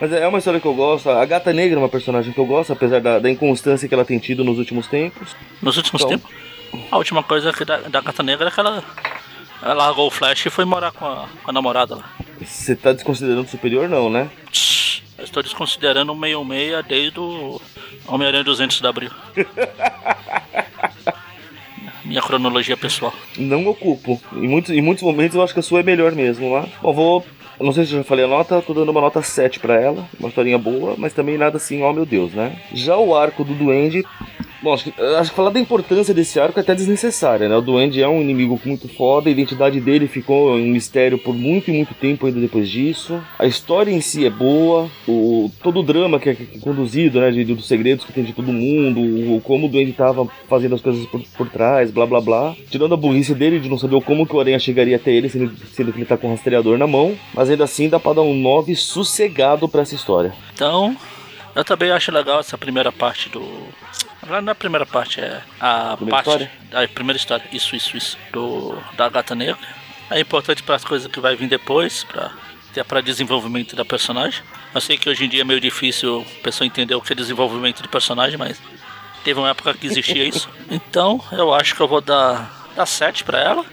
[0.00, 1.10] Mas é uma história que eu gosto.
[1.10, 4.04] A Gata Negra é uma personagem que eu gosto, apesar da, da inconstância que ela
[4.04, 5.36] tem tido nos últimos tempos.
[5.60, 6.16] nos últimos Então.
[6.18, 6.34] tempos,
[6.90, 8.82] a última coisa da, da Gata Negra é que ela,
[9.62, 12.10] ela largou o Flash e foi morar com a, com a namorada lá.
[12.40, 14.30] Você tá desconsiderando superior, não, né?
[15.18, 17.60] Eu estou desconsiderando o meio meia desde o
[18.06, 19.10] Homem-Aranha 200 de abril.
[22.04, 23.12] Minha cronologia pessoal.
[23.36, 24.20] Não ocupo.
[24.32, 26.66] Em muitos, em muitos momentos eu acho que a sua é melhor mesmo, lá.
[26.80, 27.26] Bom, vou.
[27.58, 30.06] Não sei se eu já falei a nota, tô dando uma nota 7 pra ela.
[30.20, 32.60] Uma historinha boa, mas também nada assim, ó meu Deus, né?
[32.72, 34.04] Já o arco do Duende.
[34.66, 34.90] Bom, acho que,
[35.30, 37.56] falar da importância desse arco é até desnecessária, né?
[37.56, 41.70] O Duende é um inimigo muito foda, a identidade dele ficou um mistério por muito
[41.70, 43.22] e muito tempo ainda depois disso.
[43.38, 47.20] A história em si é boa, o, todo o drama que é, que é conduzido,
[47.20, 47.30] né?
[47.30, 50.80] De, dos segredos que tem de todo mundo, o, como o Duende tava fazendo as
[50.80, 52.56] coisas por, por trás, blá blá blá.
[52.68, 55.52] Tirando a burrice dele de não saber como que o Aranha chegaria até ele, sendo,
[55.72, 57.14] sendo que ele tá com o rastreador na mão.
[57.32, 60.34] Mas ainda assim dá pra dar um 9 sossegado pra essa história.
[60.52, 60.96] Então,
[61.56, 63.40] Eu também acho legal essa primeira parte do.
[64.28, 66.28] Não é a primeira parte, é a Primeira parte.
[66.28, 66.50] história?
[66.84, 68.18] A primeira história, isso, isso, isso.
[68.30, 69.56] Do, da gata negra.
[70.10, 72.30] É importante para as coisas que vai vir depois, para
[72.70, 74.42] até para desenvolvimento da personagem.
[74.74, 77.16] Eu sei que hoje em dia é meio difícil a pessoa entender o que é
[77.16, 78.60] desenvolvimento de personagem, mas
[79.24, 80.50] teve uma época que existia isso.
[80.70, 83.64] Então eu acho que eu vou dar, dar 7 para ela.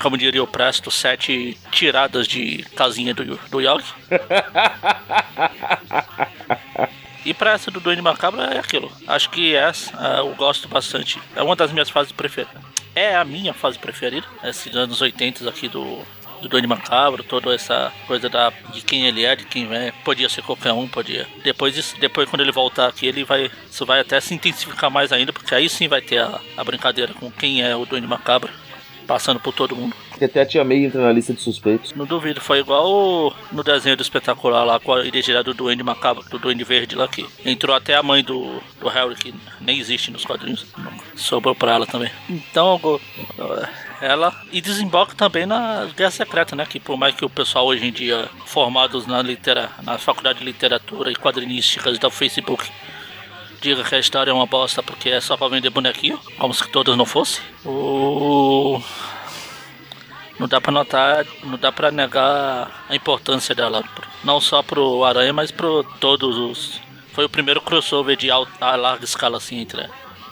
[0.00, 3.92] Como diria o Presto, 7 tiradas de casinha do, do Yogi.
[7.24, 8.90] E pra essa do Duende Macabro é aquilo.
[9.06, 11.20] Acho que essa ah, eu gosto bastante.
[11.36, 12.62] É uma das minhas fases preferidas.
[12.94, 14.26] É a minha fase preferida.
[14.42, 15.98] Esses anos 80 aqui do,
[16.40, 19.92] do Duende Macabro, toda essa coisa da, de quem ele é, de quem é.
[20.04, 21.26] Podia ser qualquer um, podia.
[21.44, 23.50] Depois, disso- depois quando ele voltar aqui, ele vai.
[23.70, 27.14] Isso vai até se intensificar mais ainda, porque aí sim vai ter a, a brincadeira
[27.14, 28.50] com quem é o Duende Macabro.
[29.06, 29.94] Passando por todo mundo.
[30.20, 31.94] Que até a tia May entra na lista de suspeitos.
[31.94, 36.22] Não duvido, foi igual no desenho do espetacular lá com a identidade do Duende Macabro,
[36.28, 40.10] do Duende Verde lá que entrou até a mãe do, do Harry, que nem existe
[40.10, 40.66] nos quadrinhos.
[41.16, 42.10] Sobrou pra ela também.
[42.28, 42.78] Então,
[43.98, 44.38] ela.
[44.52, 46.66] E desemboca também na Guerra Secreta, né?
[46.66, 50.44] Que por mais que o pessoal hoje em dia, formados na, litera, na faculdade de
[50.44, 52.70] literatura e quadrinísticas do Facebook,
[53.60, 56.68] diga que a história é uma bosta porque é só pra vender bonequinho, como se
[56.68, 57.42] todos não fossem.
[57.64, 58.82] O.
[60.40, 63.84] Não dá pra notar, não dá pra negar a importância dela,
[64.24, 66.80] não só pro Aranha, mas pro todos os.
[67.12, 69.86] Foi o primeiro crossover de alta, a larga escala assim entre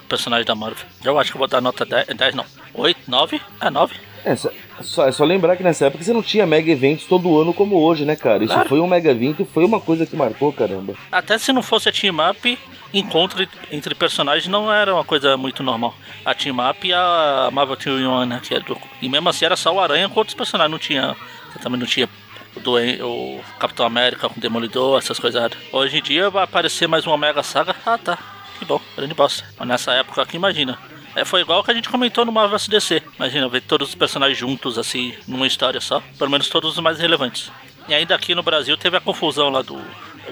[0.09, 0.87] personagens da Marvel.
[1.05, 3.39] Eu acho que eu vou dar nota 10, 10 não, 8, 9?
[3.61, 3.95] É 9.
[4.25, 4.51] É só,
[4.81, 7.77] só- é só lembrar que nessa época você não tinha mega eventos todo ano como
[7.77, 8.43] hoje, né, cara?
[8.43, 8.69] Isso Claro.
[8.69, 10.95] foi um mega evento e foi uma coisa que marcou, caramba.
[11.13, 12.59] Até se não fosse a Team Up,
[12.93, 15.95] encontro entre personagens não era uma coisa muito normal.
[16.25, 18.41] A Team Up e a Marvel Team One, né?
[18.43, 18.77] Que é do...
[19.01, 21.17] E mesmo assim era só o Aranha com outros personagens, não tinha.
[21.63, 22.09] Também não tinha
[22.57, 25.51] o, Duen- o Capitão América com o Demolidor, essas coisas.
[25.73, 27.75] Hoje em dia vai aparecer mais uma Mega Saga.
[27.85, 28.19] Ah tá,
[28.59, 29.45] que bom, grande bosta.
[29.59, 30.79] Mas nessa época aqui, imagina.
[31.17, 33.03] É, foi igual que a gente comentou no Marvel SDC.
[33.17, 36.01] Imagina ver todos os personagens juntos, assim, numa história só.
[36.19, 37.51] Pelo menos todos os mais relevantes.
[37.89, 39.81] E ainda aqui no Brasil teve a confusão lá do,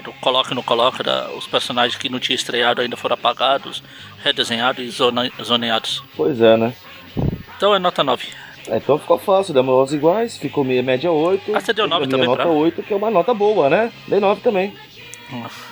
[0.01, 1.03] do coloca e não coloca.
[1.03, 3.83] Da, os personagens que não tinham estreado ainda foram apagados,
[4.23, 6.03] redesenhados e zona, zoneados.
[6.15, 6.73] Pois é, né?
[7.55, 8.27] Então é nota 9.
[8.67, 11.55] É, então ficou fácil, demos iguais, ficou meia média 8.
[11.55, 13.69] Ah, você deu A nove minha também nota pra- 8, que é uma nota boa,
[13.69, 13.91] né?
[14.07, 14.73] Dei 9 também.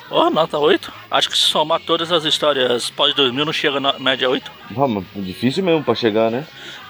[0.10, 0.92] Oh, nota 8.
[1.10, 4.52] Acho que se somar todas as histórias pós-2000 não chega na média 8.
[4.72, 6.46] Vamos, difícil mesmo pra chegar, né?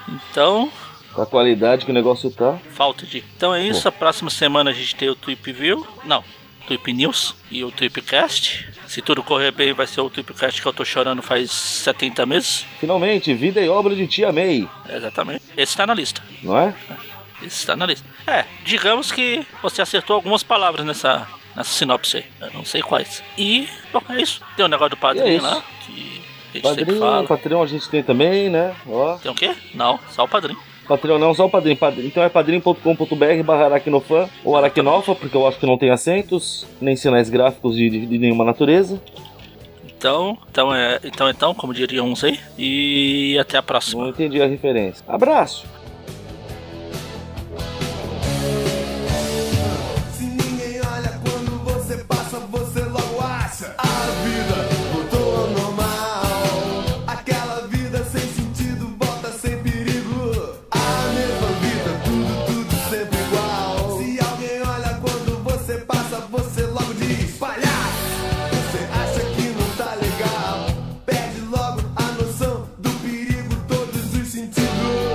[0.08, 0.70] Então,
[1.12, 2.58] Com a qualidade que o negócio tá.
[2.72, 3.24] falta de.
[3.36, 3.86] Então é isso.
[3.88, 5.86] A próxima semana a gente tem o Tweep View.
[6.04, 6.22] Não,
[6.66, 8.68] Tweep News e o Tweepcast.
[8.86, 12.66] Se tudo correr bem, vai ser o Tweepcast que eu tô chorando faz 70 meses.
[12.80, 15.42] Finalmente, vida e obra de Tia May, Exatamente.
[15.56, 16.22] Esse tá na lista.
[16.42, 16.74] não é?
[17.40, 18.06] Esse está na lista.
[18.26, 22.24] É, digamos que você acertou algumas palavras nessa, nessa sinopse aí.
[22.40, 23.22] Eu não sei quais.
[23.36, 24.40] E, bom, é isso.
[24.56, 25.44] Tem o negócio do é padrinho isso.
[25.44, 27.26] lá, que a gente sempre Padrinho, fala.
[27.26, 28.74] Patreon a gente tem também, né?
[28.86, 29.18] Ó.
[29.18, 29.54] Tem o quê?
[29.74, 30.58] Não, só o padrinho.
[30.86, 31.76] Patreon não, só o padrinho.
[31.76, 32.06] padrinho.
[32.06, 36.94] Então é padrinho.com.br barra aracnofan ou aracnofa, porque eu acho que não tem acentos, nem
[36.96, 39.00] sinais gráficos de, de- de nenhuma natureza.
[39.86, 42.38] Então, então, é, então, então, como diriam uns aí.
[42.58, 44.02] E até a próxima.
[44.04, 45.02] Não entendi a referência.
[45.08, 45.66] Abraço!
[74.66, 75.05] Legal?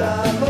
[0.00, 0.49] da